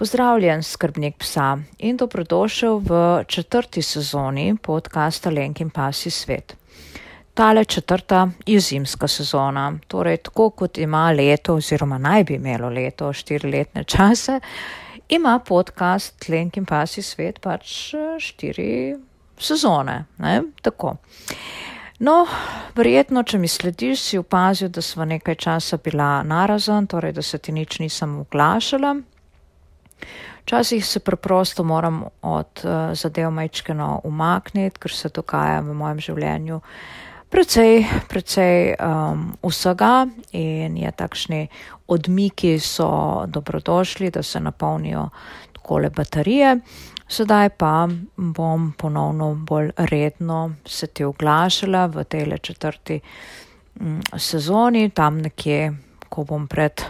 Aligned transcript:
Pozdravljen, 0.00 0.62
skrbnik 0.62 1.16
psa 1.18 1.58
in 1.78 1.96
dobrodošel 1.96 2.78
v 2.78 3.24
četrti 3.28 3.82
sezoni 3.82 4.56
podcasta 4.62 5.30
Lenkin 5.30 5.70
Pasi 5.70 6.10
svet. 6.10 6.56
Tale 7.34 7.64
četrta 7.64 8.28
je 8.46 8.60
zimska 8.60 9.08
sezona, 9.08 9.72
torej 9.88 10.16
tako 10.16 10.50
kot 10.50 10.78
ima 10.78 11.10
leto 11.10 11.54
oziroma 11.54 11.98
naj 11.98 12.24
bi 12.24 12.34
imelo 12.34 12.68
leto 12.68 13.12
štiri 13.12 13.50
letne 13.50 13.84
čase, 13.84 14.40
ima 15.08 15.38
podcast 15.38 16.28
Lenkin 16.28 16.64
Pasi 16.64 17.02
svet 17.02 17.40
pač 17.40 17.92
štiri 18.18 18.96
sezone, 19.38 20.04
ne, 20.18 20.42
tako. 20.62 20.96
No, 21.98 22.26
verjetno, 22.76 23.22
če 23.22 23.38
mi 23.38 23.48
slediš, 23.48 24.00
si 24.00 24.18
opazil, 24.18 24.68
da 24.68 24.80
sva 24.80 25.04
nekaj 25.04 25.34
časa 25.34 25.76
bila 25.76 26.22
narazen, 26.22 26.86
torej 26.86 27.12
da 27.12 27.22
se 27.22 27.38
ti 27.38 27.52
nič 27.52 27.78
nisem 27.78 28.18
oglašala. 28.20 28.96
Včasih 30.42 30.86
se 30.86 31.00
preprosto 31.00 31.64
moram 31.64 32.04
od 32.22 32.64
uh, 32.64 32.94
zadev 32.94 33.30
majčkeno 33.30 34.00
umakniti, 34.04 34.80
ker 34.80 34.92
se 34.92 35.08
dogaja 35.14 35.60
v 35.60 35.74
mojem 35.74 36.00
življenju 36.00 36.60
precej, 37.30 37.86
precej 38.08 38.74
um, 38.74 39.30
vsega 39.46 40.06
in 40.34 40.76
je 40.76 40.90
takšni 40.90 41.46
odmiki 41.86 42.58
so 42.58 43.24
dobrodošli, 43.26 44.10
da 44.10 44.22
se 44.22 44.40
napolnijo 44.40 45.08
takole 45.52 45.90
baterije. 45.90 46.58
Sedaj 47.10 47.48
pa 47.58 47.88
bom 48.16 48.72
ponovno 48.78 49.34
bolj 49.34 49.70
redno 49.76 50.54
se 50.66 50.86
ti 50.86 51.04
oglašala 51.04 51.86
v 51.86 52.04
tej 52.04 52.38
četrti 52.38 53.00
mm, 53.80 54.00
sezoni, 54.18 54.90
tam 54.90 55.18
nekje, 55.18 55.72
ko 56.08 56.24
bom 56.24 56.46
pred 56.46 56.82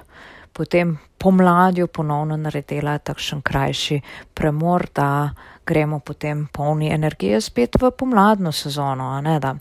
potem 0.53 0.99
pomladju 1.19 1.87
ponovno 1.87 2.37
naredila 2.37 2.99
takšen 2.99 3.43
krajši 3.43 4.01
premor, 4.35 4.87
da 4.95 5.31
gremo 5.67 5.99
potem 6.01 6.47
polni 6.53 6.91
energije 6.93 7.41
spet 7.41 7.77
v 7.81 7.91
pomladno 7.91 8.53
sezono, 8.53 9.13
a 9.17 9.21
ne 9.21 9.39
da. 9.41 9.55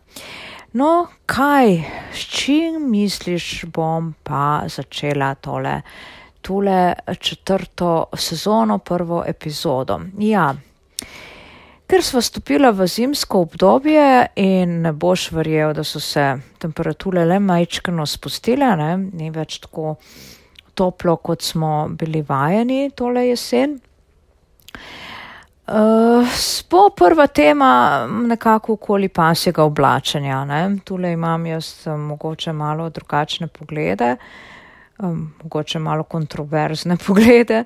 No, 0.73 1.07
kaj, 1.25 1.83
s 2.13 2.25
čim 2.29 2.91
misliš, 2.91 3.65
bom 3.73 4.13
pa 4.23 4.63
začela 4.69 5.33
tole, 5.35 5.81
tole 6.41 6.93
četrto 7.19 8.05
sezono, 8.13 8.77
prvo 8.77 9.23
epizodo? 9.27 9.99
Ja, 10.19 10.53
ker 11.89 12.03
smo 12.05 12.21
stopila 12.21 12.69
v 12.71 12.87
zimsko 12.87 13.41
obdobje 13.47 14.27
in 14.35 14.81
ne 14.85 14.93
boš 14.93 15.31
verjel, 15.33 15.73
da 15.73 15.83
so 15.83 15.99
se 15.99 16.35
temperature 16.61 17.25
le 17.25 17.39
majčkano 17.39 18.05
spustile, 18.05 18.75
ne, 18.77 18.91
ni 18.97 19.31
več 19.33 19.57
tako 19.65 19.97
toplo, 20.79 21.17
kot 21.19 21.43
smo 21.43 21.73
bili 21.99 22.23
vajeni 22.27 22.89
tole 22.95 23.27
jesen. 23.27 23.79
Uh, 25.69 26.27
bo 26.69 26.89
prva 26.97 27.27
tema 27.27 28.07
nekako 28.09 28.73
okoli 28.73 29.09
pasjega 29.09 29.63
oblačenja. 29.63 30.45
Ne? 30.45 30.61
Tule 30.83 31.11
imam 31.13 31.45
jaz 31.45 31.87
um, 31.87 31.99
mogoče 32.09 32.53
malo 32.53 32.89
drugačne 32.89 33.47
poglede, 33.47 34.15
um, 34.99 35.33
mogoče 35.43 35.79
malo 35.79 36.03
kontroverzne 36.03 36.97
poglede, 37.07 37.63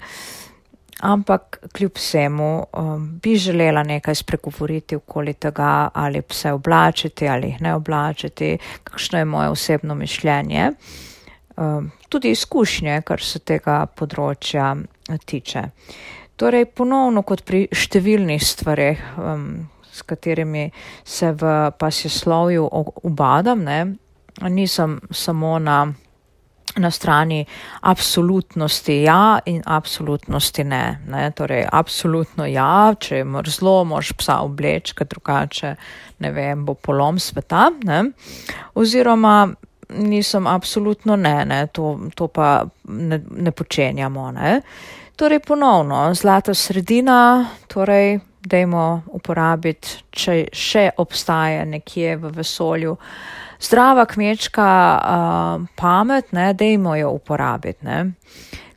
ampak 1.00 1.60
kljub 1.74 1.92
vsemu 1.96 2.66
um, 2.74 3.08
bi 3.24 3.36
želela 3.36 3.84
nekaj 3.84 4.16
spregovoriti 4.16 4.96
okoli 4.96 5.34
tega, 5.34 5.90
ali 5.94 6.22
pse 6.22 6.52
oblačiti 6.52 7.28
ali 7.28 7.56
ne 7.60 7.76
oblačiti, 7.76 8.58
kakšno 8.84 9.20
je 9.20 9.26
moje 9.26 9.50
osebno 9.50 9.96
mišljenje, 9.96 10.72
um, 11.58 11.92
tudi 12.14 12.34
izkušnje, 12.36 13.02
kar 13.08 13.22
se 13.22 13.42
tega 13.42 13.84
področja 13.90 14.76
tiče. 15.26 15.68
Torej, 16.38 16.68
ponovno 16.78 17.22
kot 17.26 17.44
pri 17.46 17.66
številnih 17.74 18.42
stvareh, 18.42 19.02
um, 19.22 19.50
s 19.94 20.02
katerimi 20.02 20.72
se 21.06 21.30
v 21.38 21.52
pasjeslovju 21.78 22.66
ubadam, 23.06 23.62
ne, 23.66 23.80
nisem 24.50 24.98
samo 25.14 25.60
na, 25.62 25.94
na 26.82 26.92
strani 26.92 27.44
absolutnosti 27.82 28.96
ja 29.04 29.40
in 29.46 29.62
absolutnosti 29.66 30.64
ne. 30.64 31.00
ne. 31.08 31.28
Torej, 31.38 31.68
absolutno 31.72 32.48
ja, 32.50 32.96
če 33.00 33.22
je 33.22 33.28
mrzlo, 33.30 33.76
moš 33.94 34.16
psa 34.18 34.40
obleč, 34.42 34.96
ker 34.98 35.10
drugače, 35.10 35.76
ne 36.26 36.34
vem, 36.34 36.66
bo 36.66 36.74
polom 36.74 37.22
sveta. 37.22 37.70
Ne. 37.86 38.02
Oziroma, 38.74 39.54
nisem 39.98 40.48
absolutno 40.48 41.16
ne, 41.16 41.46
ne. 41.46 41.68
To, 41.72 42.00
to 42.16 42.28
pa 42.28 42.66
ne, 42.88 43.22
ne 43.30 43.52
počenjamo. 43.52 44.32
Ne. 44.32 44.62
Torej, 45.16 45.40
ponovno, 45.40 46.14
zlata 46.14 46.54
sredina, 46.54 47.46
torej, 47.68 48.20
dajmo 48.44 49.04
uporabiti, 49.16 50.04
če 50.12 50.34
še 50.52 50.90
obstaja 51.00 51.64
nekje 51.66 52.18
v 52.20 52.32
vesolju 52.36 52.98
zdrava 53.64 54.06
kmečka 54.06 54.68
uh, 55.00 55.68
pamet, 55.76 56.34
ne, 56.36 56.52
dajmo 56.54 56.96
jo 56.96 57.14
uporabiti. 57.16 57.86
Ne. 57.86 58.00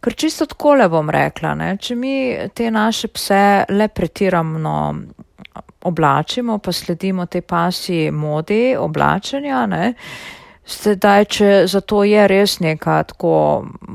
Ker 0.01 0.15
čisto 0.15 0.47
tako 0.47 0.77
le 0.79 0.89
bom 0.89 1.11
rekla, 1.11 1.55
ne, 1.59 1.73
če 1.83 1.97
mi 1.99 2.17
te 2.55 2.71
naše 2.71 3.11
pse 3.11 3.43
le 3.75 3.89
pretiramno 3.89 4.77
oblačimo, 5.87 6.59
pa 6.59 6.73
sledimo 6.73 7.27
te 7.27 7.41
pasi 7.43 8.11
modi 8.11 8.77
oblačenja, 8.79 9.67
ne, 9.67 9.95
sedaj, 10.67 11.25
če 11.31 11.53
za 11.71 11.81
to 11.81 12.03
je 12.05 12.27
res 12.29 12.59
neka 12.61 13.03
tako 13.13 13.37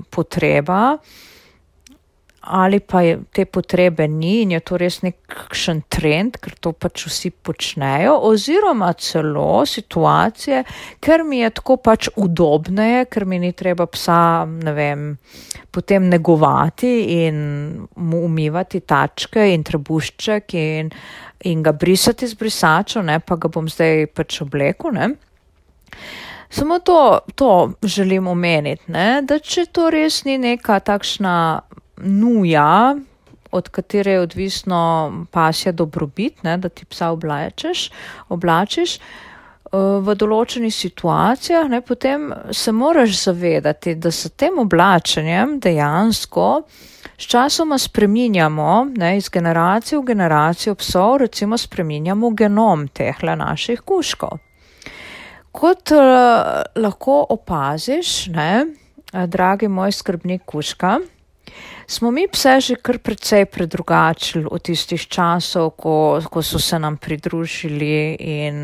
potreba, 0.10 0.98
ali 2.42 2.80
pa 2.80 3.02
je, 3.06 3.20
te 3.30 3.46
potrebe 3.46 4.08
ni 4.08 4.42
in 4.42 4.52
je 4.56 4.60
to 4.66 4.78
res 4.82 5.02
nekakšen 5.06 5.84
trend, 5.94 6.40
ker 6.42 6.56
to 6.58 6.72
pač 6.74 7.06
vsi 7.06 7.30
počnejo, 7.30 8.16
oziroma 8.32 8.90
celo 8.98 9.62
situacije, 9.66 10.64
ker 11.00 11.24
mi 11.28 11.44
je 11.44 11.52
tako 11.62 11.78
pač 11.78 12.10
udobneje, 12.18 13.06
ker 13.14 13.28
mi 13.30 13.38
ni 13.44 13.52
treba 13.54 13.86
psa, 13.86 14.48
ne 14.50 14.74
vem, 14.74 15.06
potem 15.72 16.10
negovati 16.10 16.94
in 17.22 17.38
mu 17.96 18.24
umivati 18.26 18.82
tačke 18.82 19.52
in 19.54 19.64
trebušček 19.68 20.58
in, 20.58 20.90
in 21.46 21.64
ga 21.64 21.76
brisati 21.78 22.28
z 22.28 22.40
brisačo, 22.42 23.06
ne, 23.06 23.20
pa 23.22 23.38
ga 23.38 23.54
bom 23.54 23.70
zdaj 23.70 24.08
pač 24.18 24.42
oblekel, 24.42 24.98
ne. 24.98 25.14
Samo 26.52 26.80
to, 26.80 27.20
to 27.36 27.72
želim 27.84 28.28
omeniti, 28.28 28.92
ne, 28.92 29.22
da 29.24 29.40
če 29.40 29.66
to 29.72 29.90
res 29.90 30.24
ni 30.28 30.36
neka 30.38 30.80
takšna 30.84 31.62
nuja, 32.04 32.96
od 33.52 33.70
katere 33.70 34.12
je 34.12 34.20
odvisno 34.20 34.82
pasja 35.32 35.72
dobrobit, 35.72 36.44
ne, 36.44 36.58
da 36.58 36.70
ti 36.70 36.86
psa 36.86 37.12
oblačeš, 37.16 37.86
oblačiš 38.30 38.98
eh, 38.98 39.02
v 40.04 40.16
določenih 40.16 40.76
situacijah, 40.76 41.72
ne, 41.72 41.82
potem 41.82 42.32
se 42.52 42.76
moraš 42.76 43.16
zavedati, 43.24 43.96
da 43.96 44.12
s 44.12 44.32
tem 44.36 44.60
oblačenjem 44.60 45.60
dejansko 45.64 46.52
s 47.16 47.32
časoma 47.32 47.78
spreminjamo, 47.78 48.88
ne, 48.98 49.16
iz 49.18 49.30
generacije 49.30 50.00
v 50.00 50.08
generacijo 50.14 50.76
psov, 50.76 51.18
recimo 51.24 51.58
spreminjamo 51.58 52.36
genom 52.36 52.88
tehle 52.88 53.40
naših 53.40 53.88
kuškov. 53.88 54.51
Kot 55.52 55.92
uh, 55.92 56.64
lahko 56.80 57.26
opaziš, 57.30 58.28
ne, 58.32 58.66
dragi 59.12 59.68
moj 59.68 59.92
skrbnik 59.92 60.46
kuška, 60.48 61.00
smo 61.88 62.12
mi 62.12 62.28
pse 62.32 62.60
že 62.64 62.76
kar 62.80 63.00
precej 63.04 63.46
predrugačili 63.46 64.48
od 64.52 64.62
tistih 64.64 65.08
časov, 65.08 65.76
ko, 65.76 66.22
ko 66.24 66.42
so 66.42 66.60
se 66.60 66.80
nam 66.80 66.98
pridružili 66.98 68.16
in 68.16 68.56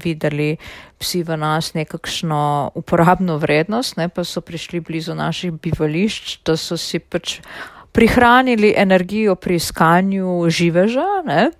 videli 0.00 0.56
psi 0.98 1.22
v 1.22 1.36
nas 1.36 1.74
nekakšno 1.74 2.72
uporabno 2.74 3.36
vrednost, 3.36 3.96
ne, 3.96 4.08
pa 4.08 4.24
so 4.24 4.40
prišli 4.40 4.80
blizu 4.80 5.14
naših 5.14 5.52
bivališč, 5.52 6.40
da 6.44 6.56
so 6.56 6.76
si 6.76 6.98
pač 6.98 7.40
prihranili 7.92 8.72
energijo 8.76 9.34
pri 9.34 9.60
iskanju 9.60 10.48
živeža. 10.48 11.08
Ne. 11.26 11.50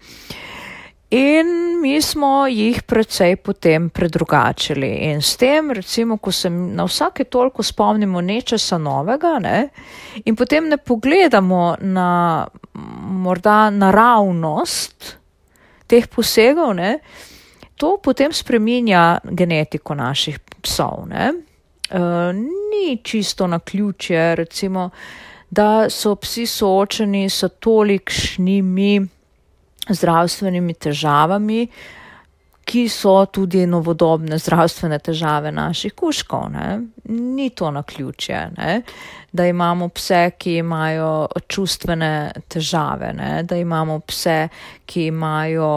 In 1.11 1.81
mi 1.81 2.03
smo 2.03 2.47
jih 2.47 2.83
precej 2.83 3.37
potem 3.37 3.89
predrugačili. 3.91 4.87
In 5.11 5.23
s 5.23 5.37
tem, 5.37 5.71
recimo, 5.71 6.17
ko 6.17 6.33
se 6.33 6.51
na 6.51 6.85
vsake 6.85 7.25
toliko 7.25 7.63
spomnimo 7.63 8.21
nečesa 8.21 8.79
novega 8.79 9.39
ne, 9.39 9.69
in 10.25 10.37
potem 10.37 10.69
ne 10.69 10.77
pogledamo 10.77 11.77
na 11.81 12.47
morda 13.11 13.71
naravnost 13.71 15.17
teh 15.87 16.07
posegov, 16.07 16.75
ne, 16.79 16.99
to 17.75 17.97
potem 18.03 18.33
spreminja 18.33 19.19
genetiko 19.25 19.95
naših 19.95 20.39
psov. 20.63 21.09
Ne. 21.11 21.33
E, 21.91 21.99
ni 22.71 23.01
čisto 23.03 23.47
na 23.47 23.59
ključje, 23.59 24.35
recimo, 24.35 24.91
da 25.51 25.91
so 25.91 26.15
psi 26.15 26.47
soočeni 26.47 27.31
s 27.31 27.45
tolikšnimi 27.59 29.20
zdravstvenimi 29.89 30.75
težavami, 30.75 31.65
ki 32.71 32.85
so 32.89 33.25
tudi 33.27 33.65
novodobne 33.67 34.39
zdravstvene 34.39 35.01
težave 35.03 35.51
naših 35.53 35.95
kuškov. 35.99 36.51
Ne? 36.55 36.67
Ni 37.09 37.51
to 37.51 37.71
na 37.71 37.83
ključje, 37.83 38.51
ne? 38.59 38.83
da 39.33 39.47
imamo 39.47 39.89
pse, 39.89 40.31
ki 40.39 40.57
imajo 40.63 41.29
čustvene 41.49 42.31
težave, 42.49 43.13
ne? 43.13 43.43
da 43.43 43.57
imamo 43.57 44.01
pse, 44.07 44.49
ki 44.87 45.07
imajo 45.11 45.73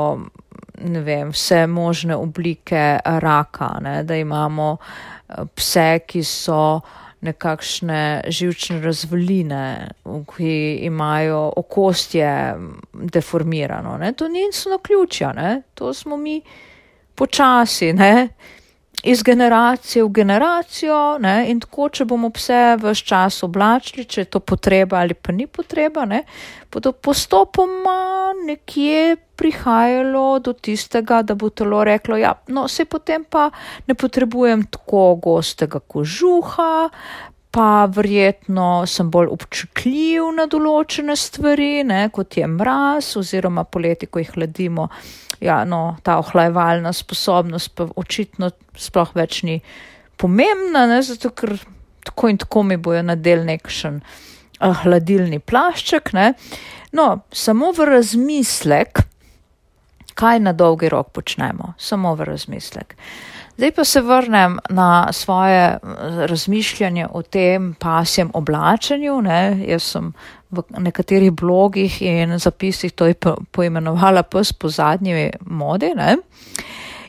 vem, 0.83 1.29
vse 1.29 1.67
možne 1.67 2.15
oblike 2.15 2.99
raka, 3.05 3.77
ne? 3.81 4.03
da 4.03 4.15
imamo 4.15 4.77
eh, 4.77 5.45
pse, 5.55 5.99
ki 6.07 6.23
so 6.23 6.81
nekakšne 7.23 8.23
živčne 8.27 8.81
razvaline, 8.83 9.89
ki 10.03 10.85
imajo 10.87 11.53
okostje 11.55 12.55
deformirano. 12.93 13.97
Ne? 13.97 14.13
To 14.13 14.27
niso 14.27 14.69
na 14.69 14.77
ključja, 14.83 15.33
ne? 15.33 15.61
to 15.73 15.93
smo 15.93 16.17
mi 16.17 16.41
počasi, 17.15 17.93
ne? 17.93 18.29
iz 19.03 19.23
generacije 19.23 20.03
v 20.03 20.09
generacijo 20.09 21.17
ne? 21.19 21.49
in 21.51 21.59
tako, 21.59 21.89
če 21.89 22.05
bomo 22.07 22.29
vse 22.35 22.77
v 22.79 22.93
čas 22.95 23.41
oblačili, 23.43 24.05
če 24.05 24.21
je 24.21 24.29
to 24.31 24.39
potreba 24.39 25.01
ali 25.03 25.13
pa 25.13 25.35
ni 25.35 25.47
potreba, 25.47 26.05
ne? 26.05 26.23
bodo 26.71 26.91
postopoma 26.91 28.31
nekje 28.47 29.17
prihajalo 29.43 30.39
do 30.39 30.53
tistega, 30.55 31.19
da 31.27 31.35
bo 31.35 31.49
telo 31.51 31.83
reklo, 31.83 32.15
ja, 32.17 32.31
no, 32.47 32.69
se 32.71 32.85
potem 32.87 33.25
pa 33.27 33.49
ne 33.87 33.95
potrebujem 33.99 34.63
tako 34.71 35.17
gostega 35.19 35.81
kožuha, 35.83 36.87
pa 37.53 37.85
verjetno 37.85 38.85
sem 38.89 39.11
bolj 39.13 39.29
občutljiv 39.35 40.31
na 40.33 40.47
določene 40.49 41.17
stvari, 41.19 41.83
ne, 41.85 42.07
kot 42.15 42.39
je 42.39 42.47
mraz 42.49 43.11
oziroma 43.19 43.67
poleti, 43.67 44.07
ko 44.07 44.23
jih 44.23 44.31
hladimo. 44.37 44.87
Ja, 45.43 45.59
no, 45.67 45.97
ta 46.07 46.17
ohlajevalna 46.23 46.93
sposobnost 46.95 47.75
pa 47.75 47.89
očitno 47.99 48.53
sploh 48.79 49.11
več 49.13 49.43
ni 49.43 49.59
pomembna, 50.17 50.87
ne, 50.89 51.01
zato 51.03 51.33
ker 51.35 51.57
tako 52.07 52.31
in 52.31 52.39
tako 52.39 52.63
mi 52.63 52.79
bojo 52.79 53.03
nadel 53.05 53.43
nekšen 53.45 53.99
uh, 53.99 54.83
hladilni 54.83 55.43
plašček. 55.43 56.13
Ne. 56.15 56.31
No, 56.95 57.25
samo 57.33 57.73
v 57.75 57.91
razmislek, 57.91 59.03
kaj 60.13 60.39
na 60.39 60.53
dolgi 60.53 60.89
rok 60.89 61.11
počnemo, 61.11 61.73
samo 61.77 62.15
v 62.15 62.27
razmislek. 62.31 62.95
Zdaj 63.57 63.71
pa 63.71 63.83
se 63.83 64.01
vrnem 64.01 64.59
na 64.69 65.13
svoje 65.13 65.77
razmišljanje 66.27 67.07
o 67.11 67.21
tem 67.21 67.75
pasjem 67.79 68.31
oblačenju. 68.33 69.21
Ne. 69.21 69.65
Jaz 69.67 69.83
sem 69.83 70.13
v 70.51 70.63
nekaterih 70.77 71.31
blogih 71.31 72.01
in 72.01 72.37
zapisih 72.39 72.91
to 72.91 73.35
poimenovala 73.51 74.23
pes 74.23 74.53
po 74.53 74.69
zadnji 74.69 75.31
modi. 75.45 75.93
Ne. 75.95 76.17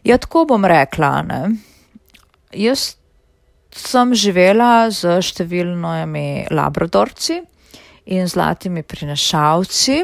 Ja, 0.05 0.19
tako 0.19 0.45
bom 0.45 0.65
rekla. 0.65 1.23
Ne. 1.23 1.49
Jaz 2.53 2.97
sem 3.75 4.15
živela 4.15 4.91
z 4.91 5.19
številnimi 5.25 6.47
labradorci 6.53 7.41
in 8.07 8.29
zlatimi 8.29 8.83
prinašalci. 8.83 10.03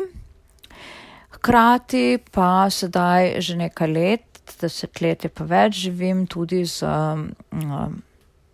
Hkrati 1.40 2.20
pa 2.31 2.69
sedaj 2.69 3.40
že 3.40 3.56
nekaj 3.56 3.88
let 3.88 4.26
desetletje 4.60 5.31
pa 5.32 5.46
več 5.48 5.87
živim 5.87 6.26
tudi 6.28 6.66
z 6.69 6.84
um, 6.84 7.31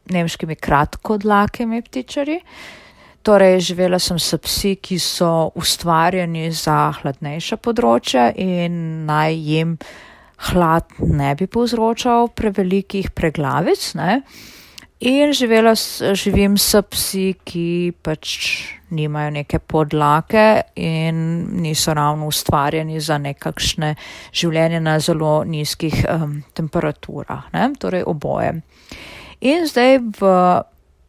nemškimi 0.07 0.55
kratkodlakimi 0.55 1.83
ptičari. 1.83 2.41
Torej, 3.27 3.59
živela 3.73 3.99
sem 3.99 4.21
s 4.23 4.39
psi, 4.39 4.77
ki 4.79 5.01
so 5.03 5.51
ustvarjeni 5.59 6.47
za 6.55 6.93
hladnejša 7.01 7.59
področja 7.59 8.29
in 8.39 9.03
naj 9.09 9.35
jim 9.35 9.73
hlad 10.47 10.95
ne 11.03 11.33
bi 11.35 11.49
povzročal 11.51 12.31
prevelikih 12.39 13.11
preglavic. 13.19 13.83
Ne? 13.99 14.21
In 15.01 15.33
živela, 15.33 15.75
živim 16.15 16.57
s 16.57 16.81
psi, 16.91 17.35
ki 17.45 17.93
pač 18.03 18.37
nimajo 18.97 19.31
neke 19.31 19.59
podlake 19.59 20.61
in 20.77 21.19
niso 21.61 21.95
ravno 21.95 22.27
ustvarjeni 22.27 23.01
za 23.01 23.19
nekakšne 23.19 23.91
življenje 24.33 24.81
na 24.81 24.95
zelo 25.01 25.45
nizkih 25.45 25.99
um, 26.09 26.39
temperaturah, 26.57 27.51
ne? 27.53 27.69
torej 27.79 28.07
oboje. 28.09 28.55
In 29.45 29.67
zdaj 29.69 29.99
v 30.17 30.31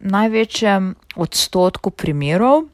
največjem 0.04 0.90
odstotku 1.16 1.94
primerov 1.96 2.66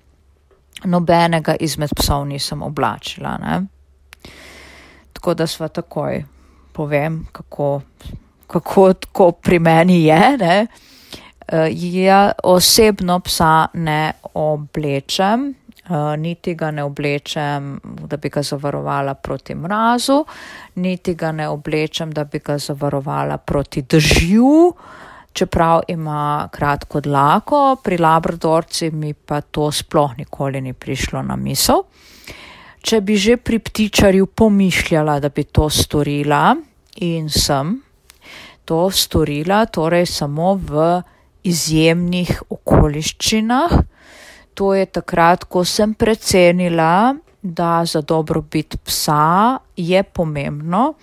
nobenega 0.89 1.54
izmed 1.62 1.94
psov 1.94 2.25
nisem 2.25 2.63
oblačila. 2.65 3.36
Ne? 3.38 3.60
Tako 5.13 5.38
da 5.38 5.48
sva 5.48 5.69
takoj 5.69 6.24
povem, 6.74 7.21
kako, 7.31 7.69
kako, 8.48 8.88
kako 9.13 9.31
pri 9.31 9.60
meni 9.60 10.01
je. 10.07 10.38
Ne? 10.42 10.57
Ja, 11.72 12.31
osebno 12.44 13.19
psa 13.19 13.68
ne 13.74 14.13
oblečem, 14.34 15.54
uh, 15.90 16.16
niti 16.18 16.56
ga 16.56 16.72
ne 16.72 16.84
oblečem, 16.84 17.80
da 17.84 18.18
bi 18.18 18.30
ga 18.30 18.42
zavarovala 18.42 19.13
proti 19.13 19.56
mrazu, 19.56 20.24
niti 20.75 21.16
ga 21.16 21.31
ne 21.31 21.48
oblečem, 21.48 22.12
da 22.12 22.24
bi 22.24 22.40
ga 22.40 22.57
zavarovala 22.57 23.38
proti 23.38 23.81
držju, 23.81 24.74
čeprav 25.34 25.81
ima 25.88 26.50
kratko 26.51 27.01
dlako, 27.01 27.75
pri 27.84 27.98
labradorci 27.98 28.92
mi 28.92 29.13
pa 29.13 29.42
to 29.42 29.72
sploh 29.72 30.18
nikoli 30.18 30.62
ni 30.62 30.74
prišlo 30.74 31.22
na 31.22 31.36
misel. 31.36 31.84
Če 32.84 33.01
bi 33.01 33.16
že 33.16 33.38
pri 33.38 33.60
ptičarju 33.60 34.25
pomišljala, 34.25 35.19
da 35.19 35.30
bi 35.30 35.44
to 35.44 35.69
storila 35.69 36.56
in 36.96 37.30
sem 37.30 37.81
to 38.66 38.92
storila, 38.92 39.66
torej 39.66 40.06
samo 40.06 40.56
v 40.56 41.01
izjemnih 41.44 42.31
okoliščinah. 42.50 43.75
To 44.54 44.74
je 44.78 44.86
takrat, 44.86 45.45
ko 45.50 45.63
sem 45.66 45.94
precenila, 45.94 47.16
da 47.44 47.84
za 47.86 48.01
dobrobit 48.01 48.78
psa 48.86 49.60
je 49.75 50.04
pomembno, 50.04 50.94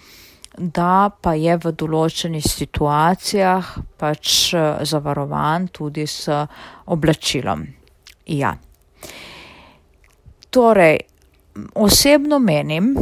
da 0.56 1.10
pa 1.22 1.34
je 1.36 1.56
v 1.56 1.72
določenih 1.72 2.44
situacijah 2.44 3.74
pač 4.00 4.54
eh, 4.54 4.80
zavarovan 4.84 5.68
tudi 5.72 6.06
s 6.08 6.28
oblačilom. 6.86 7.66
Ja. 8.26 8.54
Torej, 10.50 10.98
osebno 11.74 12.38
menim, 12.38 12.94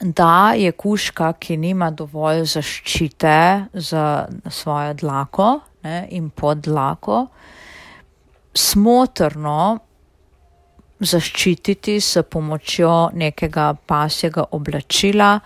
da 0.00 0.54
je 0.56 0.72
kuška, 0.72 1.32
ki 1.38 1.56
nima 1.56 1.90
dovolj 1.90 2.44
zaščite 2.50 3.36
za 3.72 4.26
svojo 4.50 4.94
dlako, 4.94 5.48
ne, 5.84 6.06
in 6.10 6.30
podlako, 6.30 7.26
smotrno 8.54 9.78
zaščititi 11.04 11.98
s 12.00 12.22
pomočjo 12.30 13.10
nekega 13.14 13.74
pasjega 13.86 14.46
oblačila, 14.56 15.38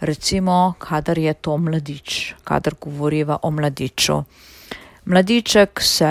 recimo, 0.00 0.74
kadar 0.78 1.18
je 1.18 1.34
to 1.34 1.56
mladič, 1.58 2.34
kadar 2.44 2.74
govoriva 2.80 3.38
o 3.42 3.50
mladiču. 3.50 4.18
Mladiček 5.04 5.80
se 5.80 6.10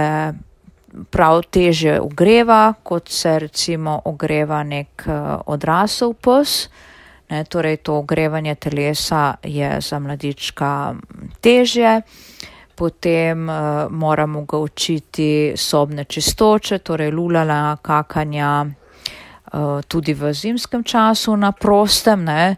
prav 1.10 1.42
teže 1.50 2.00
ogreva, 2.00 2.74
kot 2.84 3.10
se 3.10 3.40
recimo 3.40 4.02
ogreva 4.06 4.64
nek 4.64 5.08
odrasel 5.46 6.14
pes. 6.14 6.68
Ne, 7.30 7.44
torej, 7.50 7.80
to 7.82 7.98
ogrevanje 7.98 8.56
telesa 8.56 9.36
je 9.44 9.80
za 9.82 10.00
mladička 10.00 10.94
težje 11.42 12.02
potem 12.84 13.50
uh, 13.50 13.56
moramo 13.90 14.42
ga 14.44 14.58
učiti 14.58 15.54
sobne 15.56 16.04
čistoče, 16.04 16.78
torej 16.84 17.12
lulala, 17.12 17.78
kakanja, 17.82 18.66
uh, 18.66 19.80
tudi 19.88 20.14
v 20.14 20.34
zimskem 20.34 20.84
času 20.84 21.38
na 21.40 21.52
prostem. 21.52 22.26
Ne. 22.28 22.56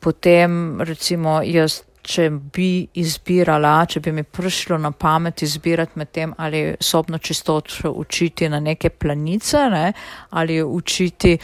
Potem 0.00 0.80
recimo 0.82 1.38
jaz, 1.46 1.84
če 2.02 2.26
bi 2.30 2.88
izbirala, 2.98 3.84
če 3.86 4.02
bi 4.02 4.16
mi 4.18 4.26
prišlo 4.26 4.80
na 4.82 4.90
pamet 4.90 5.44
izbirati 5.46 6.02
med 6.02 6.10
tem, 6.10 6.34
ali 6.38 6.74
sobno 6.80 7.22
čistočo 7.22 7.94
učiti 8.02 8.48
na 8.50 8.58
neke 8.60 8.90
planice, 8.90 9.68
ne, 9.70 9.92
ali 10.30 10.58
učiti 10.62 11.36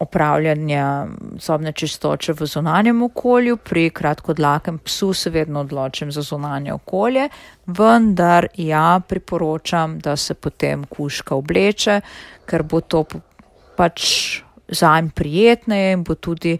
opravljanja 0.00 1.06
sobne 1.38 1.72
čistoče 1.72 2.32
v 2.32 2.46
zunanjem 2.46 3.02
okolju, 3.02 3.56
pri 3.56 3.90
kratkodlakem 3.90 4.78
psu 4.78 5.12
se 5.12 5.30
vedno 5.30 5.60
odločim 5.60 6.12
za 6.12 6.22
zunanje 6.22 6.72
okolje, 6.72 7.28
vendar 7.66 8.46
ja 8.56 9.00
priporočam, 9.08 9.98
da 9.98 10.16
se 10.16 10.34
potem 10.34 10.84
kuška 10.84 11.34
obleče, 11.34 12.00
ker 12.46 12.62
bo 12.62 12.80
to 12.80 13.04
pač 13.76 14.02
zanj 14.68 15.10
prijetneje 15.14 15.92
in 15.92 16.04
bo 16.04 16.14
tudi 16.14 16.58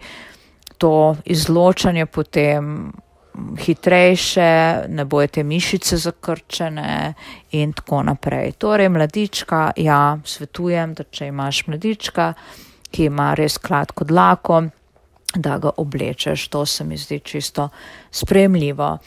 to 0.77 1.15
izločanje 1.25 2.05
potem 2.05 2.91
hitrejše, 3.59 4.83
ne 4.87 5.05
bojete 5.05 5.43
mišice 5.43 5.97
zakrčene 5.97 7.13
in 7.51 7.73
tako 7.73 8.03
naprej. 8.03 8.51
Torej, 8.51 8.89
mladička, 8.89 9.71
ja, 9.77 10.17
svetujem, 10.25 10.93
da 10.93 11.03
če 11.03 11.27
imaš 11.31 11.65
mladička, 11.67 12.33
ki 12.91 13.07
ima 13.07 13.33
res 13.33 13.57
kratko 13.57 14.03
dlako, 14.03 14.63
da 15.35 15.57
ga 15.57 15.71
oblečeš. 15.77 16.47
To 16.47 16.65
se 16.65 16.83
mi 16.83 16.97
zdi 16.97 17.19
čisto 17.19 17.69
spremljivo. 18.11 18.97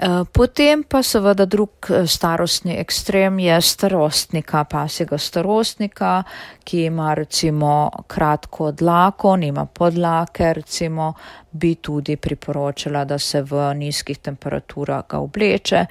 Eh, 0.00 0.24
potem 0.32 0.82
pa 0.88 1.02
seveda 1.02 1.44
drug 1.44 1.90
eh, 1.90 2.06
starostni 2.06 2.78
ekstrem 2.80 3.38
je 3.38 3.60
starostnika, 3.60 4.64
pasjega 4.64 5.18
starostnika, 5.18 6.22
ki 6.64 6.84
ima 6.84 7.14
recimo 7.14 7.90
kratko 8.06 8.70
dlako, 8.72 9.36
nima 9.36 9.66
podlake, 9.66 10.54
recimo 10.56 11.12
bi 11.52 11.74
tudi 11.74 12.16
priporočila, 12.16 13.04
da 13.04 13.18
se 13.18 13.42
v 13.42 13.74
nizkih 13.74 14.18
temperaturah 14.18 15.04
ga 15.08 15.18
obleče, 15.20 15.84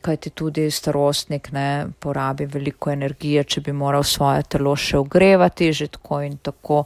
kajti 0.00 0.30
tudi 0.30 0.70
starostnik 0.70 1.52
ne 1.52 1.86
porabi 1.98 2.44
veliko 2.46 2.90
energije, 2.92 3.44
če 3.44 3.60
bi 3.60 3.72
moral 3.72 4.04
svoje 4.04 4.42
telo 4.42 4.76
še 4.76 4.98
ogrevati, 5.00 5.72
že 5.72 5.88
tako 5.88 6.20
in 6.20 6.36
tako 6.36 6.84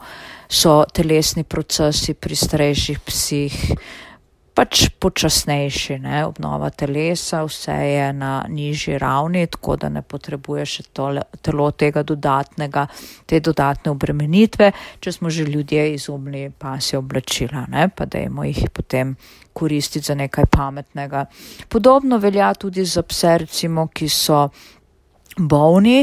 so 0.48 0.84
telesni 0.94 1.42
procesi 1.42 2.14
pri 2.14 2.36
starejših 2.36 3.00
psih 3.00 3.64
pač 4.58 4.88
počasnejši, 4.98 6.00
ne? 6.02 6.24
obnova 6.26 6.72
telesa, 6.74 7.44
vse 7.46 7.76
je 7.78 8.06
na 8.12 8.42
nižji 8.50 8.98
ravni, 8.98 9.46
tako 9.46 9.76
da 9.78 9.90
ne 9.92 10.02
potrebuje 10.02 10.64
še 10.66 10.82
tole, 10.90 11.22
telo 11.46 11.68
tega 11.70 12.02
dodatnega, 12.02 12.88
te 13.30 13.38
dodatne 13.38 13.92
obremenitve, 13.94 14.72
če 14.98 15.12
smo 15.14 15.30
že 15.30 15.46
ljudje 15.46 15.84
izumili 15.94 16.48
pasje 16.50 16.98
oblačila, 16.98 17.68
ne? 17.70 17.86
pa 17.86 18.08
dajmo 18.10 18.48
jih 18.48 18.64
potem 18.74 19.14
koristiti 19.54 20.10
za 20.10 20.18
nekaj 20.18 20.50
pametnega. 20.50 21.28
Podobno 21.70 22.18
velja 22.18 22.50
tudi 22.58 22.82
za 22.82 23.06
pse, 23.06 23.36
recimo, 23.46 23.86
ki 23.86 24.10
so 24.10 24.48
bolni. 25.38 26.02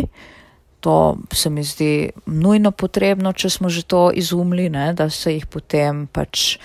To 0.86 1.18
se 1.34 1.50
mi 1.50 1.64
zdi 1.64 1.92
nujno 2.30 2.72
potrebno, 2.72 3.34
če 3.34 3.50
smo 3.50 3.70
že 3.74 3.84
to 3.84 4.12
izumili, 4.16 4.70
ne, 4.70 4.94
da 4.94 5.10
se 5.10 5.34
jih 5.34 5.48
potem 5.50 6.06
pač 6.08 6.56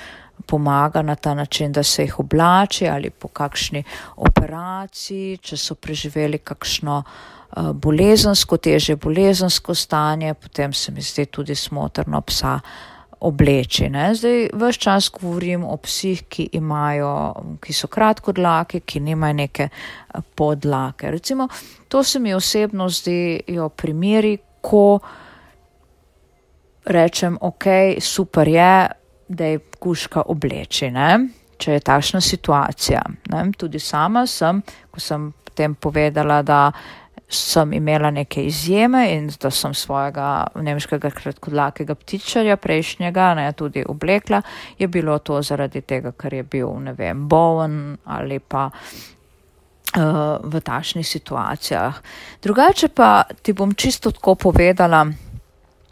pomaga 0.47 1.03
na 1.03 1.15
ta 1.15 1.35
način, 1.35 1.73
da 1.73 1.83
se 1.83 2.03
jih 2.03 2.19
oblači 2.19 2.89
ali 2.89 3.11
po 3.11 3.29
kakšni 3.29 3.85
operaciji, 4.17 5.37
če 5.37 5.57
so 5.57 5.75
preživeli 5.75 6.39
kakšno 6.39 7.03
uh, 7.03 7.73
bolezensko, 7.73 8.57
teže 8.57 8.97
bolezensko 8.97 9.75
stanje, 9.75 10.35
potem 10.35 10.73
se 10.73 10.93
mi 10.93 11.03
zdi 11.03 11.27
tudi 11.27 11.55
smotrno 11.55 12.21
psa 12.21 12.61
obleči. 13.21 13.89
Ne? 13.91 14.15
Zdaj, 14.15 14.49
vse 14.53 14.79
čas 14.81 15.11
govorim 15.13 15.65
o 15.65 15.77
psih, 15.77 16.23
ki 16.29 16.49
imajo, 16.57 17.13
ki 17.61 17.73
so 17.77 17.89
kratko 17.89 18.33
dlake, 18.33 18.81
ki 18.81 19.01
nimajo 19.01 19.37
neke 19.43 19.69
eh, 19.69 20.21
podlake. 20.35 21.11
Recimo, 21.11 21.49
to 21.89 22.03
se 22.05 22.19
mi 22.19 22.35
osebno 22.35 22.89
zdijo 22.89 23.69
primeri, 23.69 24.39
ko 24.61 24.99
rečem, 26.85 27.39
ok, 27.41 27.65
super 28.01 28.49
je, 28.49 28.89
da 29.31 29.45
je 29.45 29.61
kuška 29.79 30.27
obleči, 30.27 30.91
ne? 30.91 31.29
če 31.61 31.77
je 31.77 31.83
takšna 31.85 32.21
situacija. 32.25 33.03
Ne? 33.31 33.43
Tudi 33.59 33.79
sama 33.79 34.25
sem, 34.27 34.63
ko 34.91 35.01
sem 35.01 35.29
potem 35.45 35.75
povedala, 35.77 36.41
da 36.43 36.71
sem 37.31 37.73
imela 37.77 38.11
neke 38.11 38.43
izjeme 38.43 39.05
in 39.13 39.29
da 39.41 39.51
sem 39.55 39.75
svojega 39.75 40.47
nemškega 40.59 41.11
kratkodlakega 41.15 41.95
ptičarja 41.95 42.57
prejšnjega 42.57 43.35
ne, 43.39 43.47
tudi 43.53 43.85
oblekla, 43.87 44.43
je 44.79 44.89
bilo 44.89 45.19
to 45.19 45.39
zaradi 45.43 45.81
tega, 45.81 46.11
ker 46.13 46.35
je 46.35 46.43
bil, 46.43 46.73
ne 46.83 46.97
vem, 46.99 47.29
boven 47.29 47.77
ali 48.11 48.41
pa 48.41 48.67
uh, 48.73 50.43
v 50.43 50.61
takšnih 50.65 51.07
situacijah. 51.07 52.03
Drugače 52.43 52.89
pa 52.89 53.23
ti 53.43 53.53
bom 53.53 53.75
čisto 53.75 54.11
tako 54.11 54.35
povedala, 54.35 55.07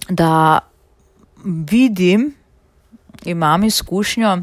da 0.09 0.59
vidim, 1.45 2.33
imam 3.25 3.65
izkušnjo, 3.65 4.37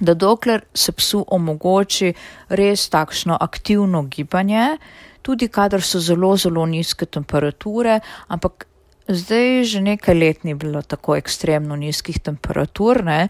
da 0.00 0.14
dokler 0.14 0.62
se 0.74 0.92
psu 0.92 1.24
omogoči 1.28 2.12
res 2.48 2.88
takšno 2.88 3.36
aktivno 3.40 4.02
gibanje, 4.02 4.78
tudi 5.22 5.48
kadar 5.48 5.82
so 5.82 6.00
zelo, 6.00 6.36
zelo 6.36 6.66
nizke 6.66 7.06
temperature, 7.06 8.00
ampak 8.28 8.66
zdaj 9.08 9.64
že 9.64 9.80
nekaj 9.80 10.14
let 10.14 10.44
ni 10.44 10.54
bilo 10.54 10.82
tako 10.82 11.16
ekstremno 11.16 11.76
nizkih 11.76 12.20
temperatur, 12.20 13.02
ne? 13.04 13.28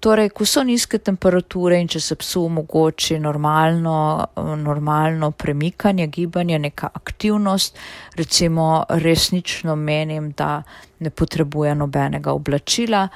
torej, 0.00 0.28
ko 0.34 0.44
so 0.44 0.62
nizke 0.66 0.98
temperature 0.98 1.78
in 1.80 1.88
če 1.88 2.00
se 2.00 2.16
psu 2.16 2.44
omogoči 2.44 3.18
normalno, 3.18 4.26
normalno 4.36 5.30
premikanje, 5.30 6.06
gibanje, 6.06 6.58
neka 6.58 6.90
aktivnost, 6.94 7.78
recimo 8.16 8.84
resnično 8.88 9.76
menim, 9.76 10.32
da 10.32 10.62
ne 10.98 11.10
potrebuje 11.10 11.74
nobenega 11.74 12.32
oblačila 12.32 13.08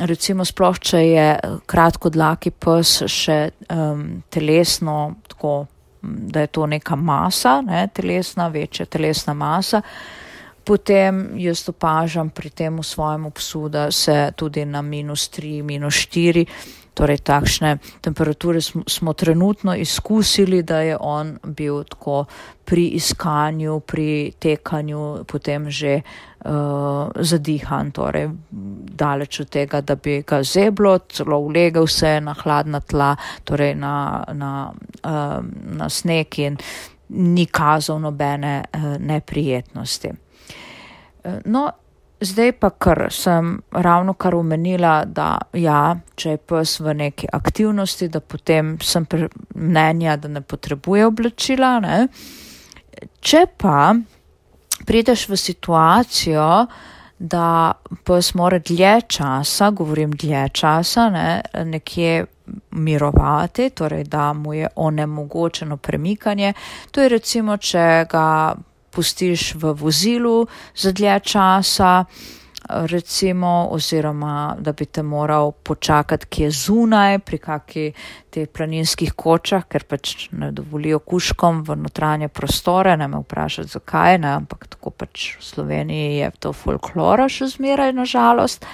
recimo 0.00 0.44
sploh, 0.44 0.78
če 0.78 1.02
je 1.02 1.28
eh, 1.34 1.54
kratko 1.66 2.10
dlaki 2.10 2.50
pes 2.50 3.04
še 3.10 3.38
um, 3.70 4.22
telesno, 4.30 5.14
tako 5.28 5.66
da 6.02 6.44
je 6.44 6.52
to 6.52 6.66
neka 6.68 6.96
masa, 7.00 7.60
ne, 7.64 7.86
telesna, 7.94 8.50
večja 8.52 8.84
telesna 8.86 9.32
masa, 9.34 9.80
potem 10.64 11.38
jaz 11.40 11.62
opažam 11.68 12.28
pri 12.30 12.50
tem 12.50 12.76
v 12.76 12.84
svojem 12.84 13.30
psu, 13.32 13.68
da 13.68 13.90
se 13.92 14.32
tudi 14.36 14.64
na 14.68 14.82
minus 14.82 15.30
3, 15.32 15.62
minus 15.62 16.04
4 16.12 16.44
torej 16.94 17.18
takšne 17.18 17.78
temperature 18.00 18.60
smo, 18.60 18.82
smo 18.86 19.12
trenutno 19.12 19.74
izkusili, 19.74 20.62
da 20.62 20.80
je 20.80 20.96
on 21.00 21.38
bil 21.44 21.82
tako 21.84 22.24
pri 22.64 22.86
iskanju, 22.86 23.80
pri 23.80 24.32
tekanju, 24.38 25.24
potem 25.26 25.70
že 25.70 26.00
uh, 26.00 27.10
zadihan, 27.20 27.90
torej 27.90 28.30
daleč 28.94 29.40
od 29.40 29.48
tega, 29.48 29.80
da 29.80 29.94
bi 29.94 30.22
ga 30.22 30.42
zeblo, 30.42 30.98
celo 31.08 31.38
ulegel 31.38 31.86
se 31.86 32.20
na 32.20 32.34
hladna 32.34 32.80
tla, 32.80 33.16
torej 33.44 33.74
na, 33.74 34.24
na, 34.32 34.72
uh, 35.04 35.44
na 35.76 35.88
sneg 35.88 36.38
in 36.38 36.56
ni 37.08 37.46
kazal 37.46 38.00
nobene 38.00 38.64
uh, 38.64 38.96
neprijetnosti. 38.98 40.10
No, 41.44 41.70
Zdaj 42.24 42.52
pa, 42.56 42.70
ker 42.70 43.06
sem 43.12 43.58
ravno 43.70 44.14
kar 44.16 44.34
omenila, 44.38 44.94
da 45.04 45.36
ja, 45.52 45.96
če 46.16 46.36
je 46.36 46.40
pes 46.40 46.78
v 46.80 46.94
neki 46.96 47.28
aktivnosti, 47.32 48.08
da 48.08 48.20
potem 48.20 48.78
sem 48.80 49.06
mnenja, 49.54 50.16
da 50.16 50.30
ne 50.32 50.40
potrebuje 50.40 51.06
oblačila. 51.10 51.76
Ne? 51.84 52.06
Če 53.20 53.44
pa 53.60 53.92
prideš 54.88 55.28
v 55.28 55.36
situacijo, 55.36 56.48
da 57.18 57.72
pes 58.04 58.32
mora 58.34 58.58
dlje 58.58 58.94
časa, 59.08 59.70
govorim 59.70 60.12
dlje 60.16 60.48
časa, 60.52 61.08
ne, 61.10 61.42
nekje 61.64 62.24
mirovati, 62.70 63.70
torej 63.70 64.04
da 64.04 64.32
mu 64.32 64.54
je 64.54 64.68
onemogočeno 64.76 65.76
premikanje, 65.76 66.52
to 66.90 67.02
je 67.02 67.08
recimo, 67.08 67.56
če 67.56 68.06
ga 68.10 68.26
pustiš 68.94 69.54
v 69.58 69.74
vozilu 69.74 70.46
za 70.74 70.92
dlje 70.92 71.18
časa, 71.34 71.92
recimo, 72.68 73.68
oziroma 73.70 74.56
da 74.58 74.72
bi 74.72 74.86
te 74.86 75.02
moral 75.02 75.52
počakati, 75.52 76.26
ki 76.26 76.42
je 76.42 76.50
zunaj, 76.50 77.18
pri 77.18 77.38
kakšni 77.38 77.92
te 78.30 78.46
planinskih 78.46 79.12
kočah, 79.12 79.66
ker 79.68 79.84
pač 79.84 80.28
ne 80.32 80.50
dovolijo 80.52 80.98
kuškom 80.98 81.62
v 81.68 81.76
notranje 81.76 82.28
prostore, 82.28 82.96
ne 82.96 83.08
me 83.08 83.20
vprašati, 83.20 83.68
zakaj, 83.68 84.18
ne, 84.18 84.32
ampak 84.40 84.66
tako 84.66 84.90
pač 84.90 85.34
v 85.40 85.44
Sloveniji 85.44 86.18
je 86.22 86.30
to 86.40 86.52
folklora 86.52 87.28
še 87.28 87.50
zmeraj, 87.52 87.92
nažalost. 87.92 88.64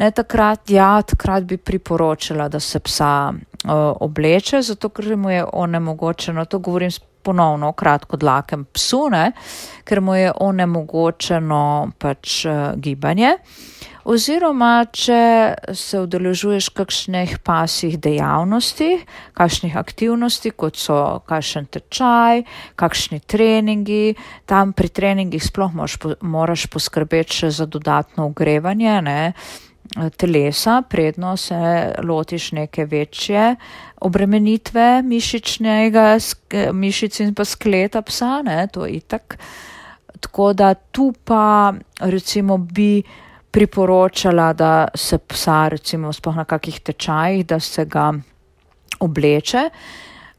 Ne, 0.00 0.10
takrat, 0.16 0.70
ja, 0.72 1.02
takrat 1.04 1.44
bi 1.44 1.58
priporočila, 1.60 2.48
da 2.48 2.60
se 2.60 2.80
psa 2.80 3.30
uh, 3.30 3.70
obleče, 4.00 4.62
zato 4.62 4.88
ker 4.88 5.16
mu 5.16 5.30
je 5.30 5.44
onemogočeno, 5.44 6.44
to 6.44 6.58
govorim 6.58 6.90
ponovno 7.22 7.70
o 7.70 7.76
kratkodlakem 7.76 8.66
psu, 8.72 9.08
ne, 9.12 9.32
ker 9.84 10.00
mu 10.00 10.14
je 10.18 10.32
onemogočeno 10.40 11.64
pač 11.98 12.44
uh, 12.46 12.72
gibanje. 12.76 13.36
Oziroma, 14.10 14.86
če 14.96 15.20
se 15.76 16.00
udeležuješ 16.00 16.70
kakšnih 16.72 17.34
pasih 17.44 17.98
dejavnosti, 18.00 18.94
kakšnih 19.36 19.76
aktivnosti, 19.76 20.54
kot 20.56 20.80
so 20.80 20.96
kakšen 21.28 21.68
tečaj, 21.68 22.46
kakšni 22.80 23.20
treningi, 23.20 24.16
tam 24.48 24.72
pri 24.72 24.88
treningih 24.88 25.44
sploh 25.44 25.76
moraš, 25.76 25.98
moraš 26.24 26.64
poskrbeti 26.72 27.42
še 27.42 27.52
za 27.60 27.68
dodatno 27.68 28.30
ogrevanje, 28.32 28.96
ne, 29.04 29.20
telesa, 30.16 30.82
predno 30.88 31.36
se 31.36 31.92
lotiš 32.02 32.52
neke 32.52 32.84
večje 32.84 33.56
obremenitve 34.00 35.02
mišičnega, 35.02 36.18
mišic 36.72 37.20
in 37.20 37.34
pa 37.34 37.44
skleta 37.44 38.02
psa, 38.02 38.42
ne, 38.42 38.66
to 38.72 38.86
je 38.86 38.92
itak. 38.92 39.38
Tako 40.20 40.52
da 40.52 40.74
tu 40.74 41.12
pa 41.24 41.72
recimo 42.00 42.58
bi 42.58 43.02
priporočala, 43.50 44.52
da 44.52 44.88
se 44.94 45.18
psa 45.18 45.68
recimo 45.68 46.12
spoh 46.12 46.36
na 46.36 46.44
kakih 46.44 46.80
tečajih, 46.80 47.46
da 47.46 47.60
se 47.60 47.84
ga 47.84 48.12
obleče. 49.00 49.70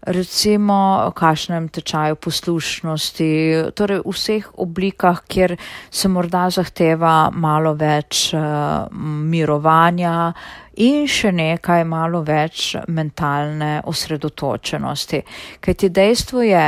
Recimo 0.01 1.11
kakšnem 1.15 1.69
tečaju 1.69 2.15
poslušnosti, 2.15 3.29
torej 3.75 4.01
v 4.05 4.13
vseh 4.15 4.47
oblikah, 4.57 5.21
kjer 5.27 5.55
se 5.89 6.09
morda 6.09 6.49
zahteva 6.49 7.29
malo 7.33 7.75
več 7.77 8.33
uh, 8.33 8.89
mirovanja 8.93 10.33
in 10.81 11.05
še 11.07 11.31
nekaj 11.31 11.85
malo 11.85 12.23
več 12.25 12.75
mentalne 12.87 13.81
osredotočenosti. 13.85 15.21
Kaj 15.61 15.73
ti 15.73 15.89
dejstvo 15.89 16.41
je, 16.41 16.65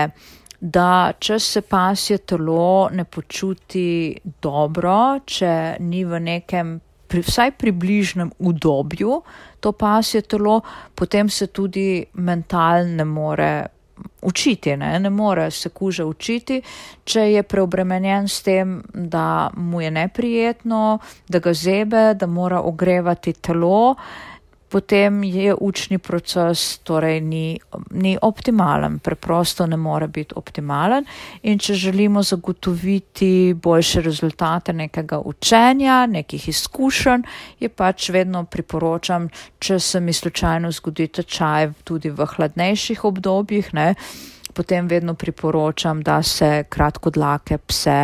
da 0.63 1.11
če 1.19 1.39
se 1.39 1.61
pasje 1.61 2.21
telo 2.23 2.89
ne 2.93 3.03
počuti 3.03 4.15
dobro, 4.41 5.19
če 5.25 5.77
ni 5.83 6.05
v 6.05 6.19
nekem 6.23 6.77
pri, 7.13 7.21
vsaj 7.21 7.51
približnem 7.61 8.31
udobju 8.39 9.21
to 9.61 9.71
pasje 9.71 10.21
telo, 10.25 10.61
potem 10.95 11.29
se 11.29 11.47
tudi 11.47 12.05
mental 12.13 12.89
ne 12.89 13.05
more 13.05 13.51
učiti, 14.21 14.73
ne, 14.77 14.99
ne 14.99 15.09
more 15.09 15.51
se 15.51 15.69
kuže 15.69 16.03
učiti, 16.03 16.57
če 17.05 17.21
je 17.31 17.43
preobremenjen 17.43 18.27
s 18.27 18.41
tem, 18.43 18.79
da 18.93 19.51
mu 19.55 19.81
je 19.81 19.91
neprijetno, 19.91 20.97
da 21.29 21.39
ga 21.39 21.53
zebe, 21.53 22.13
da 22.17 22.27
mora 22.27 22.61
ogrevati 22.61 23.33
telo 23.33 23.95
potem 24.73 25.23
je 25.23 25.53
učni 25.53 25.99
proces 26.01 26.79
torej 26.83 27.21
ni, 27.21 27.59
ni 27.91 28.17
optimalen, 28.21 28.97
preprosto 28.99 29.67
ne 29.69 29.77
more 29.77 30.07
biti 30.07 30.33
optimalen. 30.35 31.05
In 31.45 31.61
če 31.61 31.77
želimo 31.77 32.23
zagotoviti 32.25 33.53
boljše 33.53 34.01
rezultate 34.01 34.73
nekega 34.73 35.19
učenja, 35.19 36.05
nekih 36.09 36.49
izkušenj, 36.49 37.27
je 37.61 37.69
pač 37.69 38.09
vedno 38.09 38.45
priporočam, 38.49 39.29
če 39.59 39.79
se 39.79 40.01
mi 40.01 40.13
slučajno 40.13 40.71
zgodi 40.73 41.07
tečaj 41.19 41.69
tudi 41.83 42.09
v 42.09 42.25
hladnejših 42.33 43.05
obdobjih, 43.05 43.73
ne, 43.77 43.93
potem 44.53 44.89
vedno 44.89 45.13
priporočam, 45.13 46.01
da 46.01 46.23
se 46.23 46.63
kratkodlake 46.69 47.57
pse 47.57 47.99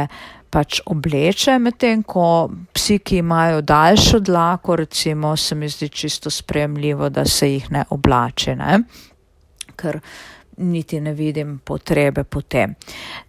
pač 0.50 0.82
obleče, 0.86 1.58
medtem 1.62 2.04
ko 2.04 2.50
psi, 2.74 3.00
ki 3.06 3.22
imajo 3.22 3.62
daljšo 3.62 4.20
dlako, 4.20 4.76
recimo, 4.76 5.36
se 5.38 5.56
mi 5.56 5.70
zdi 5.70 5.90
čisto 5.90 6.30
spremljivo, 6.30 7.10
da 7.10 7.26
se 7.26 7.54
jih 7.54 7.72
ne 7.72 7.86
oblače, 7.90 8.56
ne? 8.56 8.82
ker 9.80 10.02
niti 10.60 11.00
ne 11.00 11.14
vidim 11.14 11.60
potrebe 11.64 12.24
po 12.24 12.42
tem. 12.42 12.74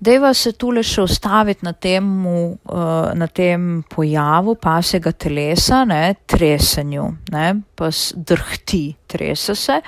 Deva 0.00 0.32
se 0.34 0.52
tule 0.58 0.82
še 0.82 1.04
ostaviti 1.04 1.64
na, 1.64 1.72
temu, 1.72 2.32
uh, 2.50 3.12
na 3.14 3.28
tem 3.30 3.84
pojavu 3.86 4.56
pasega 4.58 5.12
telesa, 5.12 5.84
ne, 5.86 6.16
tresenju, 6.26 7.06
ne, 7.30 7.52
pa 7.74 7.90
drhti, 8.14 8.82
trese 9.06 9.54
se 9.54 9.78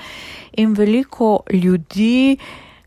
in 0.62 0.74
veliko 0.76 1.40
ljudi, 1.52 2.36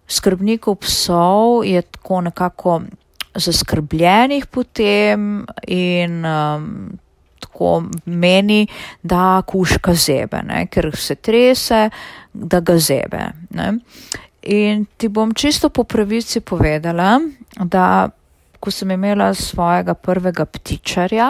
skrbnikov 0.07 0.79
psov 0.85 1.65
je 1.65 1.81
tako 1.81 2.21
nekako 2.21 2.79
zaskrbljenih 3.35 4.45
potem 4.45 5.45
in 5.67 6.25
um, 6.25 6.99
tako 7.39 7.83
meni, 8.05 8.67
da 9.03 9.41
kuška 9.47 9.93
zebe, 9.93 10.41
ne, 10.43 10.65
ker 10.67 10.91
se 10.97 11.15
trese, 11.15 11.89
da 12.33 12.59
ga 12.59 12.77
zebe. 12.77 13.29
Ne. 13.49 13.71
In 14.41 14.85
ti 14.97 15.09
bom 15.09 15.33
čisto 15.33 15.69
po 15.69 15.83
pravici 15.83 16.41
povedala, 16.41 17.19
da 17.63 18.09
ko 18.59 18.71
sem 18.71 18.91
imela 18.91 19.33
svojega 19.33 19.93
prvega 19.93 20.45
ptičarja, 20.45 21.29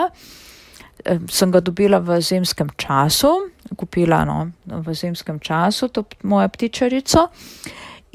sem 1.29 1.51
ga 1.51 1.59
dobila 1.59 1.99
v 1.99 2.19
zimskem 2.21 2.69
času, 2.77 3.31
kupila 3.75 4.23
no, 4.25 4.51
v 4.65 4.93
zimskem 4.93 5.39
času 5.39 5.89
to 5.89 6.05
mojo 6.23 6.49
ptičarico. 6.49 7.27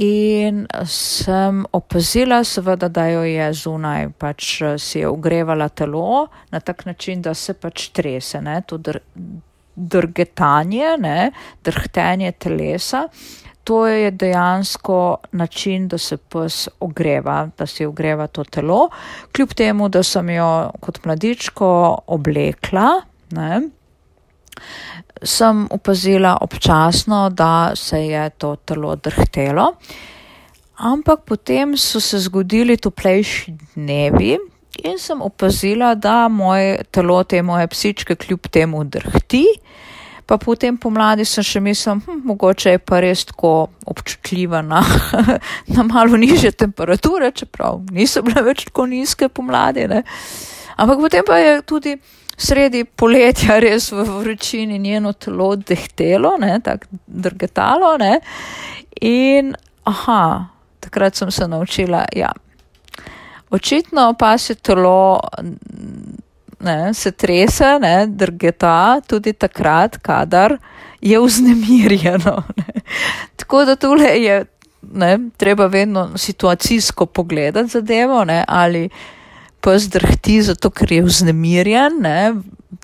In 0.01 0.65
sem 0.89 1.65
opazila, 1.77 2.41
seveda, 2.45 2.89
da 2.89 3.05
jo 3.11 3.21
je 3.29 3.51
zunaj, 3.53 4.07
pač 4.19 4.47
si 4.81 5.03
je 5.03 5.09
ogrevala 5.09 5.69
telo 5.69 6.29
na 6.51 6.61
tak 6.61 6.87
način, 6.87 7.21
da 7.23 7.35
se 7.35 7.53
pač 7.55 7.91
trese, 7.93 8.41
ne, 8.41 8.63
to 8.67 8.79
dr 8.79 9.01
drgetanje, 9.77 10.97
ne, 10.99 11.31
drhtenje 11.65 12.33
telesa. 12.33 13.09
To 13.65 13.87
je 13.87 14.11
dejansko 14.11 15.17
način, 15.33 15.89
da 15.89 15.99
se 15.99 16.17
pes 16.17 16.69
ogreva, 16.81 17.49
da 17.59 17.67
si 17.67 17.87
ogreva 17.87 18.27
to 18.27 18.45
telo. 18.45 18.89
Kljub 19.37 19.53
temu, 19.55 19.89
da 19.89 20.03
sem 20.03 20.31
jo 20.31 20.71
kot 20.81 21.05
mladičko 21.05 21.69
oblekla, 22.07 22.89
ne, 23.37 23.61
sem 25.23 25.67
opazila 25.71 26.39
občasno, 26.41 27.31
da 27.31 27.73
se 27.77 28.07
je 28.07 28.31
to 28.31 28.57
telo 28.57 28.97
drhtelo. 28.97 29.75
Ampak 30.77 31.21
potem 31.25 31.77
so 31.77 32.01
se 32.01 32.19
zgodili 32.19 32.77
toplejši 32.77 33.53
dnevi 33.75 34.39
in 34.85 34.99
sem 34.99 35.23
opazila, 35.23 35.95
da 35.95 36.29
moje 36.29 36.85
telo 36.91 37.25
te 37.25 37.43
moje 37.43 37.69
psičke 37.69 38.17
kljub 38.17 38.49
temu 38.51 38.85
drhti. 38.85 39.45
Pa 40.27 40.39
potem 40.39 40.77
pomladi 40.79 41.25
sem 41.27 41.45
še 41.45 41.61
mislila, 41.61 41.97
hm, 42.07 42.21
mogoče 42.25 42.77
je 42.77 42.79
pa 42.79 43.01
res 43.03 43.25
tako 43.27 43.69
občutljiva 43.91 44.63
na, 44.63 44.81
na 45.75 45.83
malo 45.83 46.17
niže 46.17 46.53
temperature, 46.53 47.33
čeprav 47.35 47.81
niso 47.91 48.23
bile 48.23 48.45
več 48.47 48.69
tako 48.69 48.87
nizke 48.87 49.29
pomladi. 49.29 49.89
Ne. 49.91 50.05
Ampak 50.79 51.03
potem 51.03 51.27
pa 51.27 51.41
je 51.43 51.61
tudi 51.67 51.97
sredi 52.41 52.85
poletja 52.85 53.59
res 53.61 53.91
v 53.93 54.05
vročini 54.05 54.79
njeno 54.79 55.13
telo 55.13 55.55
dehtelo, 55.57 56.37
ne, 56.41 56.59
tako 56.65 57.01
drgetalo, 57.07 57.97
ne. 58.01 58.21
In, 59.01 59.55
aha, 59.85 60.49
takrat 60.81 61.17
sem 61.17 61.31
se 61.31 61.49
naučila, 61.49 62.05
ja, 62.17 62.33
očitno 63.51 64.15
pa 64.19 64.39
se 64.39 64.55
telo, 64.55 65.21
ne, 66.61 66.95
se 66.95 67.13
trese, 67.13 67.77
ne, 67.81 68.07
drgeta 68.07 69.01
tudi 69.07 69.33
takrat, 69.33 69.99
kadar 70.03 70.57
je 71.01 71.21
vznemirjeno, 71.21 72.43
ne. 72.63 72.81
Tako 73.37 73.65
da 73.65 73.77
tole 73.77 74.17
je, 74.23 74.45
ne, 74.93 75.19
treba 75.37 75.67
vedno 75.67 76.11
situacijsko 76.17 77.07
pogledati 77.07 77.69
zadevo, 77.69 78.25
ne, 78.25 78.45
ali 78.49 78.89
pes 79.61 79.89
drhti 79.93 80.41
zato, 80.43 80.71
ker 80.71 80.93
je 80.93 81.03
vznemirjen, 81.03 82.01
ne? 82.01 82.19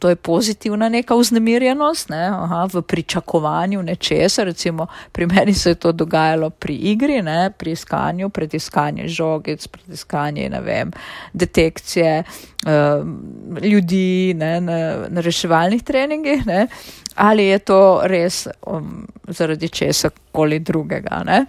to 0.01 0.09
je 0.09 0.17
pozitivna 0.17 0.89
neka 0.89 1.15
vznemirjenost, 1.15 2.09
ne? 2.09 2.27
Aha, 2.29 2.67
v 2.73 2.83
pričakovanju 2.83 3.83
nečesa, 3.83 4.45
recimo 4.45 4.87
pri 5.12 5.27
meni 5.27 5.55
se 5.55 5.71
je 5.71 5.75
to 5.75 5.93
dogajalo 5.93 6.51
pri 6.51 6.75
igri, 6.75 7.23
ne? 7.23 7.51
pri 7.51 7.73
iskanju, 7.73 8.29
pred 8.29 8.55
iskanjem 8.55 9.09
žogic, 9.09 9.67
pred 9.67 9.95
iskanjem, 9.95 10.53
ne 10.53 10.61
vem, 10.61 10.91
detekcije 11.33 12.23
uh, 12.23 13.07
ljudi 13.62 14.35
ne? 14.35 14.61
Na, 14.61 14.79
na 15.09 15.21
reševalnih 15.21 15.83
treningih, 15.83 16.47
ne? 16.47 16.67
ali 17.15 17.45
je 17.45 17.59
to 17.59 18.01
res 18.05 18.47
um, 18.67 19.07
zaradi 19.29 19.69
česa 19.69 20.11
koli 20.33 20.59
drugega. 20.59 21.23
Ne? 21.25 21.47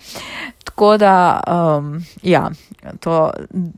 Tako 0.77 0.97
da, 0.97 1.41
um, 1.77 2.05
ja, 2.23 2.51
to 2.99 3.31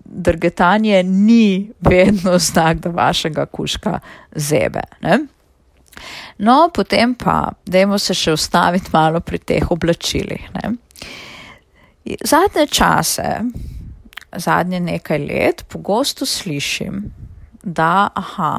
drgetanje 0.05 1.03
ni 1.03 1.71
vedno 1.79 2.37
znak, 2.37 2.77
da 2.77 2.89
vašega 2.89 3.45
kuška 3.45 3.99
zebe. 4.35 4.81
Ne? 5.01 5.19
No, 6.37 6.69
potem 6.75 7.13
pa, 7.15 7.51
dajmo 7.65 7.99
se 7.99 8.13
še 8.13 8.33
ustaviti 8.35 8.91
malo 8.91 9.21
pri 9.23 9.39
teh 9.39 9.71
oblačilih. 9.71 10.49
Ne? 10.57 10.73
Zadnje 12.19 12.67
čase, 12.67 13.29
zadnje 14.35 14.79
nekaj 14.79 15.23
let, 15.23 15.63
pogosto 15.71 16.27
slišim, 16.27 17.13
da, 17.63 18.09
aha, 18.13 18.57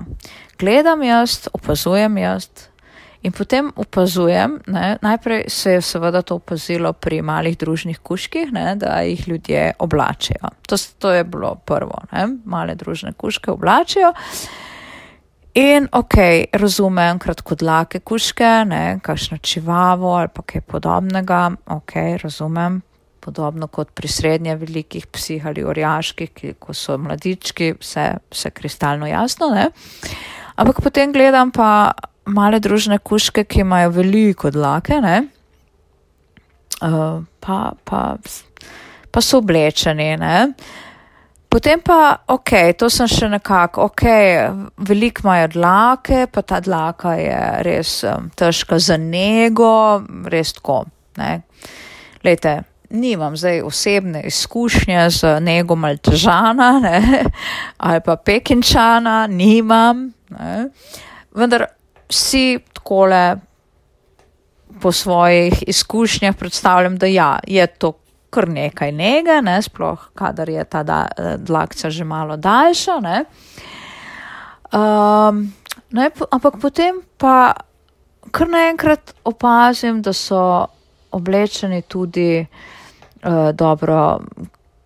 gledam 0.58 1.02
jaz, 1.02 1.42
opazujem 1.52 2.16
jaz, 2.24 2.48
In 3.22 3.32
potem 3.36 3.68
opazujem, 3.76 4.54
ne, 4.72 4.96
najprej 5.02 5.44
se 5.52 5.72
je 5.72 5.80
seveda 5.84 6.22
to 6.22 6.38
opazilo 6.40 6.92
pri 6.92 7.20
malih 7.22 7.58
družnih 7.58 7.98
kuških, 8.00 8.52
ne, 8.52 8.76
da 8.80 9.02
jih 9.04 9.28
ljudje 9.28 9.72
oblačijo. 9.78 10.48
To, 10.68 10.76
to 10.98 11.12
je 11.12 11.24
bilo 11.24 11.54
prvo, 11.68 12.00
ne, 12.12 12.26
male 12.44 12.74
družne 12.80 13.12
kuške 13.12 13.50
oblačijo. 13.52 14.14
In 15.60 15.88
ok, 15.92 16.16
razumem 16.52 17.18
kratkodlake 17.18 18.00
kuške, 18.00 18.50
ne, 18.70 18.84
kakšno 19.02 19.38
čivavo 19.42 20.14
ali 20.16 20.28
pa 20.32 20.42
kaj 20.42 20.60
podobnega, 20.60 21.50
ok, 21.66 21.92
razumem. 22.22 22.82
Podobno 23.20 23.66
kot 23.68 23.90
pri 23.92 24.08
srednje 24.08 24.54
velikih 24.56 25.04
psih 25.12 25.44
ali 25.46 25.60
orjaških, 25.60 26.30
ki 26.32 26.54
ko 26.56 26.72
so 26.72 26.96
mladički, 26.96 27.74
vse, 27.76 28.04
vse 28.32 28.50
kristalno 28.56 29.04
jasno, 29.06 29.50
ne. 29.52 29.66
Ampak 30.56 30.80
potem 30.80 31.12
gledam 31.12 31.50
pa 31.52 31.90
male 32.30 32.60
družne 32.62 32.98
kuške, 32.98 33.44
ki 33.44 33.64
imajo 33.64 33.90
veliko 33.98 34.50
dlake, 34.54 35.00
ne, 35.02 35.16
uh, 36.82 37.20
pa, 37.40 37.58
pa, 37.84 38.04
pa 39.10 39.22
so 39.24 39.40
oblečeni, 39.42 40.14
ne. 40.20 40.36
Potem 41.50 41.80
pa, 41.82 42.14
ok, 42.30 42.52
to 42.78 42.86
sem 42.92 43.08
še 43.10 43.26
nekako, 43.32 43.88
ok, 43.90 44.04
veliko 44.86 45.26
imajo 45.26 45.48
dlake, 45.56 46.24
pa 46.30 46.44
ta 46.46 46.60
dlaka 46.62 47.16
je 47.18 47.40
res 47.66 47.94
um, 48.06 48.30
težka 48.38 48.78
za 48.78 48.94
nego, 49.02 49.98
res 50.30 50.54
tako, 50.54 50.84
ne. 51.18 51.40
Lejte, 52.22 52.60
nimam 52.94 53.34
zdaj 53.36 53.64
osebne 53.66 54.22
izkušnje 54.30 55.10
z 55.10 55.40
nego 55.40 55.74
maltežana 55.74 56.70
ne, 56.82 57.24
ali 57.86 58.00
pa 58.06 58.16
pekinčana, 58.16 59.26
nimam, 59.26 60.12
ne. 60.30 60.68
vendar 61.34 61.66
si 62.10 62.58
takole 62.74 63.36
po 64.80 64.92
svojih 64.92 65.62
izkušnjah 65.66 66.36
predstavljam, 66.36 66.98
da 66.98 67.06
ja, 67.06 67.38
je 67.46 67.66
to 67.66 67.92
kar 68.30 68.48
nekaj 68.48 68.92
nege, 68.92 69.40
ne, 69.42 69.62
sploh 69.62 70.10
kadar 70.14 70.48
je 70.48 70.64
ta 70.64 70.82
da, 70.82 71.06
dlakca 71.38 71.90
že 71.90 72.04
malo 72.04 72.36
daljša. 72.36 73.00
Ne. 73.00 73.24
Um, 74.72 75.52
ne, 75.90 76.10
ampak 76.30 76.60
potem 76.62 77.02
pa 77.18 77.52
kar 78.30 78.48
naenkrat 78.48 79.14
opazim, 79.24 80.02
da 80.02 80.12
so 80.12 80.66
oblečeni 81.10 81.82
tudi 81.82 82.46
uh, 82.46 83.50
dobro. 83.52 84.20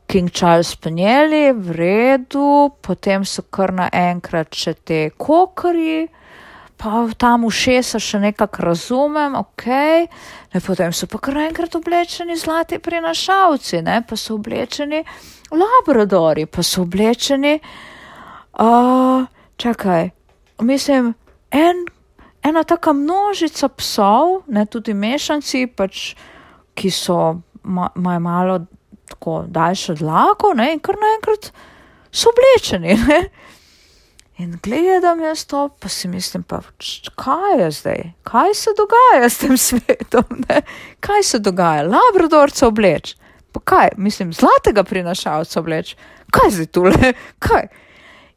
King 0.06 0.30
Charles 0.30 0.68
Spanieli, 0.68 1.52
v 1.56 1.72
redu, 1.72 2.70
potem 2.84 3.24
so 3.24 3.42
kar 3.50 3.72
naenkrat 3.72 4.52
še 4.54 4.74
te 4.84 4.98
kokari, 5.16 6.04
pa 6.84 7.08
tam 7.16 7.46
ušesa 7.48 7.96
še 7.96 8.18
nekako 8.20 8.66
razumem, 8.66 9.32
ok, 9.38 9.64
ne, 10.52 10.60
potem 10.60 10.92
so 10.92 11.08
pa 11.08 11.16
kar 11.16 11.38
enkrat 11.46 11.72
oblečeni 11.78 12.36
zlati 12.36 12.76
prinašalci, 12.78 13.80
ne, 13.86 14.02
pa 14.04 14.18
so 14.20 14.36
oblečeni 14.36 15.00
labradori, 15.48 16.44
pa 16.44 16.60
so 16.60 16.82
oblečeni, 16.84 17.54
uh, 18.60 19.24
čakaj, 19.56 20.10
mislim, 20.60 21.14
en, 21.56 21.86
ena 22.44 22.64
taka 22.68 22.92
množica 22.92 23.72
psov, 23.80 24.42
ne, 24.52 24.66
tudi 24.68 24.92
mešanci, 24.92 25.64
pač, 25.72 26.10
ki 26.76 26.92
so, 26.92 27.38
imajo 27.64 27.96
ma, 27.96 28.18
malo 28.20 28.58
tako 29.08 29.46
daljšo 29.48 29.96
dlako, 30.04 30.52
ne, 30.60 30.74
in 30.76 30.84
kar 30.84 31.00
naenkrat 31.00 31.48
so 32.12 32.28
oblečeni, 32.34 33.00
ne. 33.08 33.22
In 34.38 34.58
gledam 34.62 35.20
jaz 35.22 35.44
to, 35.46 35.68
pa 35.80 35.88
si 35.88 36.08
mislim, 36.08 36.42
pa 36.42 36.58
kaj 37.14 37.60
je 37.60 37.70
zdaj, 37.70 38.00
kaj 38.22 38.54
se 38.54 38.70
dogaja 38.76 39.28
s 39.30 39.38
tem 39.38 39.56
svetom, 39.58 40.24
ne? 40.48 40.62
kaj 41.00 41.22
se 41.22 41.38
dogaja, 41.38 41.84
labradorca 41.86 42.66
obleč, 42.66 43.14
pa 43.52 43.60
kaj, 43.60 43.88
mislim, 43.96 44.32
zlatega 44.32 44.82
prinašalca 44.84 45.60
obleč, 45.60 45.94
kaj 46.34 46.50
zdaj 46.50 46.66
tule, 46.66 47.12
kaj. 47.46 47.68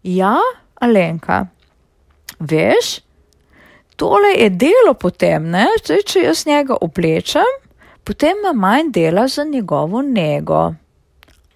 Ja, 0.04 0.36
Alenka, 0.76 1.48
veš, 2.40 3.00
tole 3.96 4.36
je 4.38 4.50
delo 4.54 4.94
potem, 4.94 5.50
ne, 5.50 5.66
zdaj, 5.82 6.04
če 6.06 6.28
jaz 6.28 6.44
njega 6.46 6.78
oblečem, 6.82 7.58
potem 8.06 8.38
ima 8.38 8.54
manj 8.54 8.92
dela 8.94 9.26
za 9.28 9.44
njegovo 9.44 10.02
nego. 10.06 10.62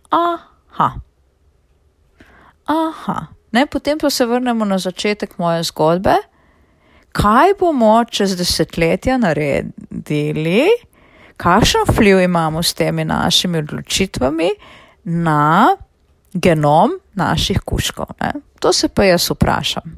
Aha. 0.09 0.89
Aha. 2.65 3.19
Ne, 3.51 3.65
potem 3.65 3.97
pa 3.99 4.09
se 4.09 4.25
vrnemo 4.25 4.65
na 4.65 4.79
začetek 4.79 5.37
moje 5.37 5.63
zgodbe. 5.63 6.15
Kaj 7.11 7.53
bomo 7.59 8.03
čez 8.07 8.37
desetletja 8.39 9.17
naredili, 9.19 10.69
kakšen 11.37 11.83
vpliv 11.89 12.21
imamo 12.23 12.63
s 12.63 12.73
temi 12.73 13.05
našimi 13.05 13.57
odločitvami 13.57 14.49
na 15.03 15.75
genom 16.33 16.95
naših 17.13 17.59
kuškov? 17.65 18.15
Ne? 18.21 18.31
To 18.59 18.73
se 18.73 18.87
pa 18.87 19.03
jaz 19.03 19.27
vprašam. 19.29 19.97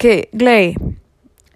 Kaj, 0.00 0.22
glej, 0.32 0.74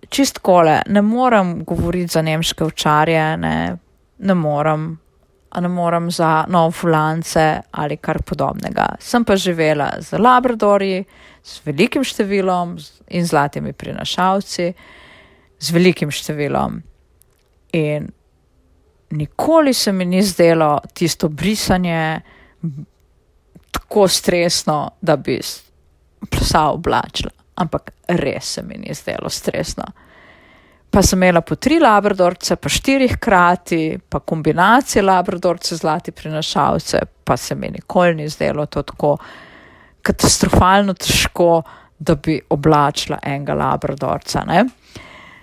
čist 0.08 0.38
kole, 0.38 0.82
ne 0.86 1.02
morem 1.02 1.64
govoriti 1.64 2.12
za 2.12 2.22
nemške 2.22 2.64
očarje, 2.64 3.36
ne, 3.36 3.76
ne 4.18 4.34
morem 4.34 4.98
ne 5.58 5.68
morem 5.68 6.10
za 6.10 6.44
novofulance 6.48 7.60
ali 7.70 7.96
kar 7.96 8.22
podobnega. 8.22 8.86
Sem 9.00 9.24
pa 9.24 9.36
živela 9.36 9.90
z 9.98 10.18
labradorji, 10.18 11.04
z 11.42 11.60
velikim 11.66 12.04
številom 12.04 12.76
in 13.10 13.26
zlatimi 13.26 13.72
prinašalci, 13.72 14.68
z 15.60 15.74
velikim 15.74 16.12
številom. 16.14 16.78
In 17.72 18.06
nikoli 19.10 19.74
se 19.74 19.92
mi 19.92 20.06
ni 20.06 20.22
zdelo 20.22 20.76
tisto 20.94 21.28
brisanje 21.28 22.20
tako 23.70 24.06
stresno, 24.08 24.92
da 25.00 25.16
bi 25.16 25.40
psa 26.30 26.68
oblačila, 26.70 27.32
ampak 27.58 27.90
res 28.20 28.54
se 28.54 28.62
mi 28.62 28.78
ni 28.78 28.94
zdelo 28.94 29.30
stresno 29.30 29.90
pa 30.90 31.02
sem 31.02 31.18
imela 31.18 31.40
po 31.40 31.54
tri 31.54 31.78
labradorce, 31.78 32.56
pa 32.56 32.68
štiri 32.68 33.08
hkrati, 33.08 33.98
pa 34.08 34.20
kombinacije 34.20 35.02
labradorce 35.02 35.76
zlati 35.76 36.12
prinašalce, 36.12 37.00
pa 37.24 37.36
se 37.36 37.54
mi 37.54 37.70
nikoli 37.70 38.14
ni 38.14 38.28
zdelo 38.28 38.66
to 38.66 38.82
tako 38.82 39.16
katastrofalno 40.02 40.94
težko, 40.94 41.62
da 41.98 42.14
bi 42.14 42.40
oblačila 42.48 43.18
enega 43.22 43.54
labradorca. 43.54 44.42
Ne? 44.46 44.64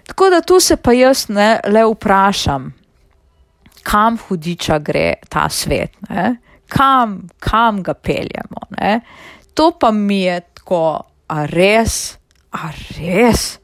Tako 0.08 0.30
da 0.30 0.42
tu 0.42 0.60
se 0.60 0.76
pa 0.78 0.92
jaz 0.92 1.28
ne 1.30 1.60
le 1.68 1.84
vprašam, 1.86 2.72
kam 3.84 4.18
hudiča 4.18 4.80
gre 4.80 5.14
ta 5.30 5.50
svet, 5.50 5.94
kam, 6.68 7.22
kam 7.40 7.84
ga 7.84 7.94
peljemo. 7.94 8.66
Ne? 8.80 9.00
To 9.54 9.72
pa 9.80 9.92
mi 9.92 10.22
je 10.22 10.42
tako, 10.54 11.04
a 11.28 11.46
res, 11.46 12.18
a 12.52 12.72
res, 12.98 13.60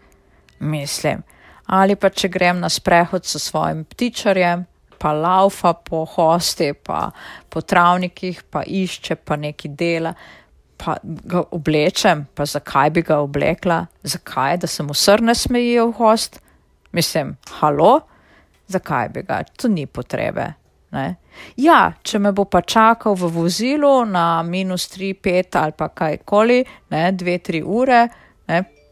mislim 0.60 1.24
ali 1.66 1.96
pa 1.96 2.10
če 2.10 2.30
grem 2.30 2.60
na 2.60 2.70
sprehod 2.70 3.26
s 3.26 3.40
svojim 3.40 3.84
ptičarjem, 3.86 4.66
pa 5.00 5.12
laufa 5.12 5.74
po 5.74 6.06
hosti, 6.06 6.72
pa 6.74 7.10
po 7.50 7.62
travnikih, 7.62 8.44
pa 8.50 8.64
išče, 8.64 9.16
pa 9.16 9.36
neki 9.36 9.74
dela, 9.76 10.14
pa 10.78 10.96
ga 11.04 11.44
oblečem, 11.52 12.26
pa 12.36 12.46
zakaj 12.48 12.90
bi 12.96 13.04
ga 13.04 13.20
oblekla, 13.24 13.86
zakaj, 14.04 14.58
da 14.64 14.68
se 14.68 14.84
mu 14.84 14.94
srne 14.94 15.36
smejijo 15.36 15.90
v 15.92 15.98
host, 16.00 16.40
mislim, 16.92 17.36
halo, 17.60 18.00
zakaj 18.68 19.10
bi 19.10 19.24
ga, 19.28 19.44
to 19.58 19.68
ni 19.68 19.86
potrebe. 19.86 20.54
Ne? 20.94 21.06
Ja, 21.58 21.94
če 22.06 22.20
me 22.22 22.32
bo 22.32 22.46
pa 22.46 22.62
čakal 22.62 23.16
v 23.18 23.32
vozilu 23.34 24.04
na 24.06 24.44
minus 24.46 24.86
3, 24.94 25.16
5 25.26 25.58
ali 25.62 25.74
pa 25.78 25.90
kajkoli, 25.90 26.60
ne, 26.94 27.08
2, 27.12 27.38
3 27.50 27.64
ure, 27.66 28.02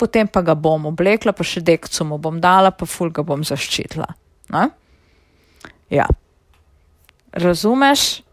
potem 0.02 0.26
pa 0.28 0.42
ga 0.46 0.56
bom 0.58 0.90
oblekla, 0.90 1.36
pa 1.38 1.46
še 1.46 1.62
dekcu 1.66 2.08
mu 2.10 2.18
bom 2.22 2.40
dala, 2.42 2.74
pa 2.74 2.88
ful 2.90 3.14
ga 3.14 3.22
bom 3.26 3.46
zaščitila. 3.46 4.08
Ne? 4.56 4.66
Ja. 5.94 6.08
Razumeš, 7.38 8.24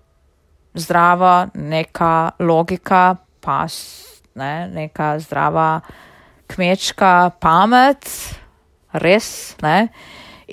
zdrava 0.79 1.51
neka 1.55 2.41
logika, 2.41 3.19
pas, 3.45 3.77
ne? 4.41 4.55
neka 4.73 5.13
zdrava 5.23 5.69
kmečka 6.49 7.13
pamet, 7.43 8.09
res, 9.05 9.29
ne. 9.63 9.77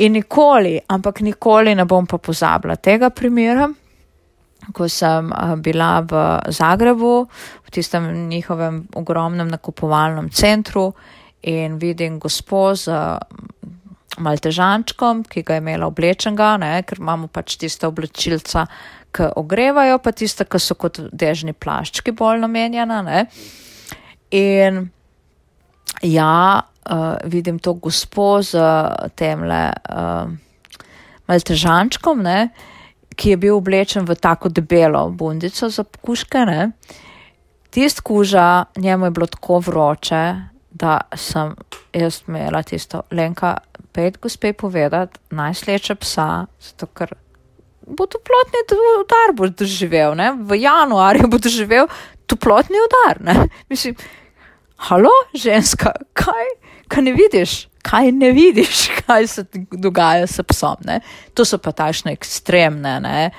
In 0.04 0.18
nikoli, 0.18 0.76
ampak 0.92 1.24
nikoli 1.24 1.72
ne 1.78 1.88
bom 1.88 2.04
pa 2.04 2.20
pozabila 2.20 2.76
tega 2.76 3.08
primera 3.16 3.70
ko 4.74 4.88
sem 4.90 5.30
bila 5.62 6.00
v 6.02 6.40
Zagrebu, 6.50 7.28
v 7.66 7.72
tistem 7.72 8.30
njihovem 8.30 8.88
ogromnem 8.96 9.48
nakupovalnem 9.48 10.30
centru 10.30 10.94
in 11.42 11.78
vidim 11.78 12.20
gospo 12.20 12.76
z 12.76 12.90
maltežančkom, 14.18 15.24
ki 15.28 15.44
ga 15.44 15.58
je 15.58 15.64
imela 15.64 15.90
oblečenega, 15.92 16.56
ne, 16.62 16.72
ker 16.88 17.02
imamo 17.02 17.28
pač 17.28 17.58
tiste 17.60 17.88
oblačilca, 17.88 18.66
ki 19.16 19.32
ogrevajo, 19.40 20.00
pa 20.04 20.12
tiste, 20.16 20.48
ki 20.48 20.60
so 20.60 20.78
kot 20.80 21.02
dežni 21.12 21.54
plaščki 21.54 22.16
bolj 22.16 22.42
namenjena. 22.46 23.02
Ne. 23.06 23.26
In 24.36 24.86
ja, 26.02 26.64
uh, 26.64 27.04
vidim 27.32 27.60
to 27.60 27.76
gospo 27.80 28.40
z 28.44 28.64
temle 29.20 29.62
uh, 29.76 30.32
maltežančkom, 31.28 32.24
ne, 32.24 32.40
uh, 32.48 32.75
ki 33.16 33.30
je 33.30 33.38
bil 33.38 33.58
oblečen 33.58 34.06
v 34.06 34.16
tako 34.16 34.50
debelo 34.50 35.10
bundico 35.10 35.70
za 35.70 35.84
kuške. 36.02 36.46
Tist 37.70 38.02
kuža, 38.02 38.66
njemu 38.78 39.06
je 39.06 39.12
bilo 39.12 39.28
tako 39.28 39.60
vroče, 39.60 40.24
da 40.72 41.02
sem 41.16 41.56
jaz 41.94 42.22
imela 42.28 42.64
tisto, 42.64 43.02
Lenka, 43.12 43.58
pet 43.92 44.18
gospe 44.22 44.54
povedati, 44.54 45.20
naj 45.32 45.54
sleče 45.54 45.96
psa, 45.96 46.46
zato 46.60 46.88
ker 46.92 47.14
bo 47.88 48.08
toplotni 48.10 48.64
udar 49.00 49.34
bo 49.36 49.48
doživel, 49.48 50.16
ne? 50.16 50.32
v 50.40 50.60
januarju 50.60 51.28
bo 51.28 51.38
doživel 51.38 51.88
toplotni 52.28 52.82
udar. 52.82 53.22
Ne? 53.22 53.48
Mislim, 53.70 53.96
halo, 54.90 55.14
ženska, 55.34 55.94
kaj, 56.14 56.52
kaj 56.88 57.04
ne 57.04 57.14
vidiš? 57.14 57.68
Kaj 57.86 58.12
ne 58.12 58.32
vidiš, 58.32 58.88
kaj 59.06 59.28
se 59.28 59.46
dogaja 59.72 60.28
s 60.28 60.44
psom. 60.48 60.82
Ne? 60.86 61.00
To 61.34 61.46
so 61.46 61.60
pa 61.62 61.72
tašne 61.72 62.16
ekstremne, 62.16 63.00
ne? 63.04 63.30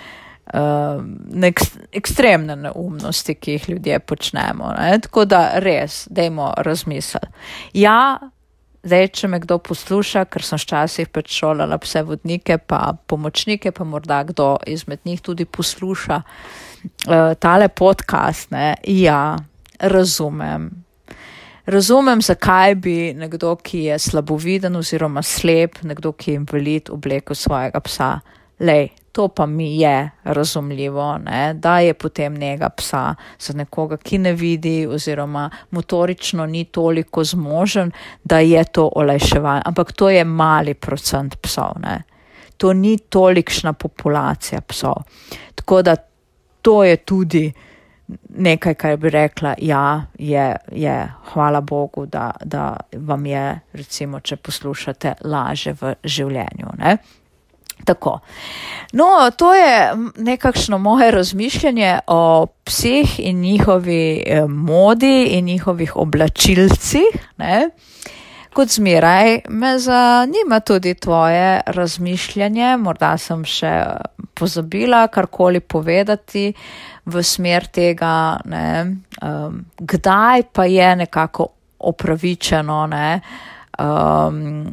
Uh, 0.47 1.03
nek, 1.35 1.59
ekstremne 1.99 2.55
neumnosti, 2.57 3.35
ki 3.35 3.57
jih 3.57 3.69
ljudje 3.69 3.99
počnemo. 3.99 4.71
Ne? 4.79 5.01
Tako 5.03 5.25
da 5.27 5.59
res, 5.59 6.05
dajmo 6.11 6.53
razmisliti. 6.63 7.27
Ja, 7.75 8.19
Zdaj, 8.87 9.09
če 9.19 9.27
me 9.27 9.41
kdo 9.43 9.57
posluša, 9.67 10.29
ker 10.31 10.45
sem 10.47 10.61
včasih 10.63 11.09
pač 11.11 11.33
šolala 11.35 11.75
vse 11.83 12.05
vodnike, 12.07 12.55
pa 12.71 12.93
pomočnike, 13.11 13.73
pa 13.75 13.83
morda 13.83 14.21
kdo 14.29 14.61
izmed 14.63 15.01
njih 15.03 15.25
tudi 15.27 15.43
posluša 15.43 16.21
uh, 16.23 17.33
tale 17.43 17.67
podcast, 17.67 18.53
ne, 18.55 18.77
ja, 18.87 19.35
razumem. 19.83 20.71
Razumem, 21.67 22.23
zakaj 22.23 22.75
bi 22.75 23.15
nekdo, 23.15 23.57
ki 23.57 23.79
je 23.89 23.99
slaboviden 23.99 24.77
oziroma 24.77 25.23
slep, 25.23 25.83
nekdo, 25.83 26.13
ki 26.13 26.31
je 26.31 26.35
invalid, 26.35 26.91
oblekel 26.91 27.35
svojega 27.35 27.81
psa. 27.81 28.21
Lej, 28.61 28.89
to 29.13 29.29
pa 29.29 29.47
mi 29.47 29.81
je 29.81 30.11
razumljivo, 30.25 31.19
ne, 31.19 31.55
da 31.55 31.81
je 31.81 31.95
potem 31.95 32.35
njega 32.35 32.69
psa 32.69 33.15
za 33.39 33.53
nekoga, 33.53 33.97
ki 33.97 34.19
ne 34.19 34.33
vidi 34.33 34.87
oziroma 34.87 35.51
motorično 35.71 36.47
ni 36.47 36.65
toliko 36.65 37.25
zmožen, 37.25 37.91
da 38.25 38.39
je 38.39 38.65
to 38.65 38.91
olajševanje. 38.97 39.63
Ampak 39.65 39.93
to 39.93 40.11
je 40.11 40.25
mali 40.25 40.75
procent 40.75 41.37
psov, 41.43 41.81
ne. 41.83 42.03
To 42.57 42.73
ni 42.73 42.99
tolikšna 42.99 43.73
populacija 43.73 44.61
psov. 44.61 45.03
Tako 45.55 45.83
da 45.83 45.97
to 46.63 46.85
je 46.85 46.97
tudi 46.97 47.53
nekaj, 48.29 48.75
kar 48.75 48.97
bi 48.97 49.11
rekla, 49.11 49.55
ja, 49.59 50.07
je, 50.19 50.57
je 50.73 50.97
hvala 51.33 51.61
Bogu, 51.61 52.07
da, 52.07 52.31
da 52.45 52.77
vam 52.93 53.27
je, 53.27 53.61
recimo, 53.73 54.21
če 54.21 54.37
poslušate, 54.37 55.15
laže 55.25 55.75
v 55.81 55.95
življenju. 56.05 56.75
Ne. 56.79 56.97
Tako. 57.85 58.19
No, 58.97 59.31
to 59.37 59.55
je 59.55 59.93
nekakšno 60.17 60.79
moje 60.79 61.11
razmišljanje 61.11 61.99
o 62.07 62.47
psih 62.65 63.19
in 63.21 63.41
njihovi 63.41 64.23
eh, 64.27 64.47
modi 64.49 65.25
in 65.37 65.45
njihovih 65.45 65.97
oblačilcih. 65.97 67.21
Ne? 67.37 67.71
Kot 68.57 68.69
zmeraj, 68.69 69.41
me 69.49 69.79
zanima 69.79 70.61
tudi 70.61 70.95
tvoje 70.95 71.61
razmišljanje, 71.67 72.77
morda 72.77 73.19
sem 73.21 73.45
še 73.45 73.73
pozabila 74.35 75.07
karkoli 75.13 75.61
povedati 75.61 76.53
v 77.07 77.23
smer 77.23 77.69
tega, 77.71 78.39
ne, 78.51 78.97
um, 79.23 79.61
kdaj 79.79 80.49
pa 80.53 80.65
je 80.67 80.97
nekako 80.97 81.49
opravičeno 81.79 82.87
ne, 82.91 83.21
um, 83.79 84.67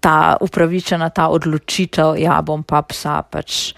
ta 0.00 0.36
upravičena 0.40 1.10
ta 1.10 1.28
odločitev, 1.28 2.16
ja, 2.18 2.40
bom 2.42 2.62
pa 2.62 2.82
psa 2.82 3.20
pač 3.22 3.74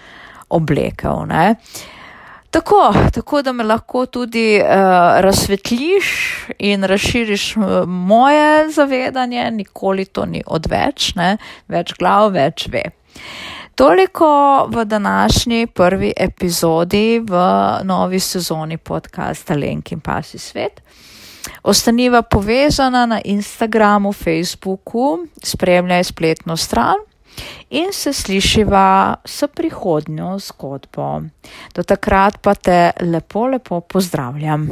oblekel. 0.52 1.26
Ne. 1.26 1.56
Tako, 2.52 2.92
tako 3.12 3.42
da 3.42 3.52
me 3.52 3.64
lahko 3.64 4.06
tudi 4.06 4.60
uh, 4.60 4.68
razsvetliš 5.24 6.06
in 6.58 6.84
razširiš 6.84 7.56
eh, 7.56 7.60
moje 7.86 8.70
zavedanje, 8.70 9.50
nikoli 9.50 10.04
to 10.04 10.26
ni 10.26 10.42
odveč, 10.46 11.14
ne? 11.16 11.36
več 11.68 11.94
glav, 11.96 12.34
več 12.36 12.66
ve. 12.68 12.82
Toliko 13.74 14.66
v 14.68 14.85
današnji 14.85 15.66
prvi 15.66 16.12
epizodi 16.16 17.22
v 17.24 17.32
novi 17.82 18.20
sezoni 18.20 18.76
podcasta 18.76 19.54
Lenk 19.54 19.92
in 19.92 20.00
Pasi 20.00 20.38
svet. 20.38 20.82
Ostaniva 21.62 22.22
povezana 22.22 23.06
na 23.06 23.20
Instagramu, 23.24 24.12
Facebooku, 24.12 25.18
spremljaj 25.42 26.04
spletno 26.04 26.56
stran 26.56 26.96
in 27.70 27.92
se 27.92 28.12
slišiva 28.12 29.14
s 29.24 29.44
prihodnjo 29.54 30.38
zgodbo. 30.38 31.20
Do 31.74 31.82
takrat 31.82 32.38
pa 32.42 32.54
te 32.54 32.90
lepo, 33.00 33.46
lepo 33.46 33.80
pozdravljam. 33.80 34.68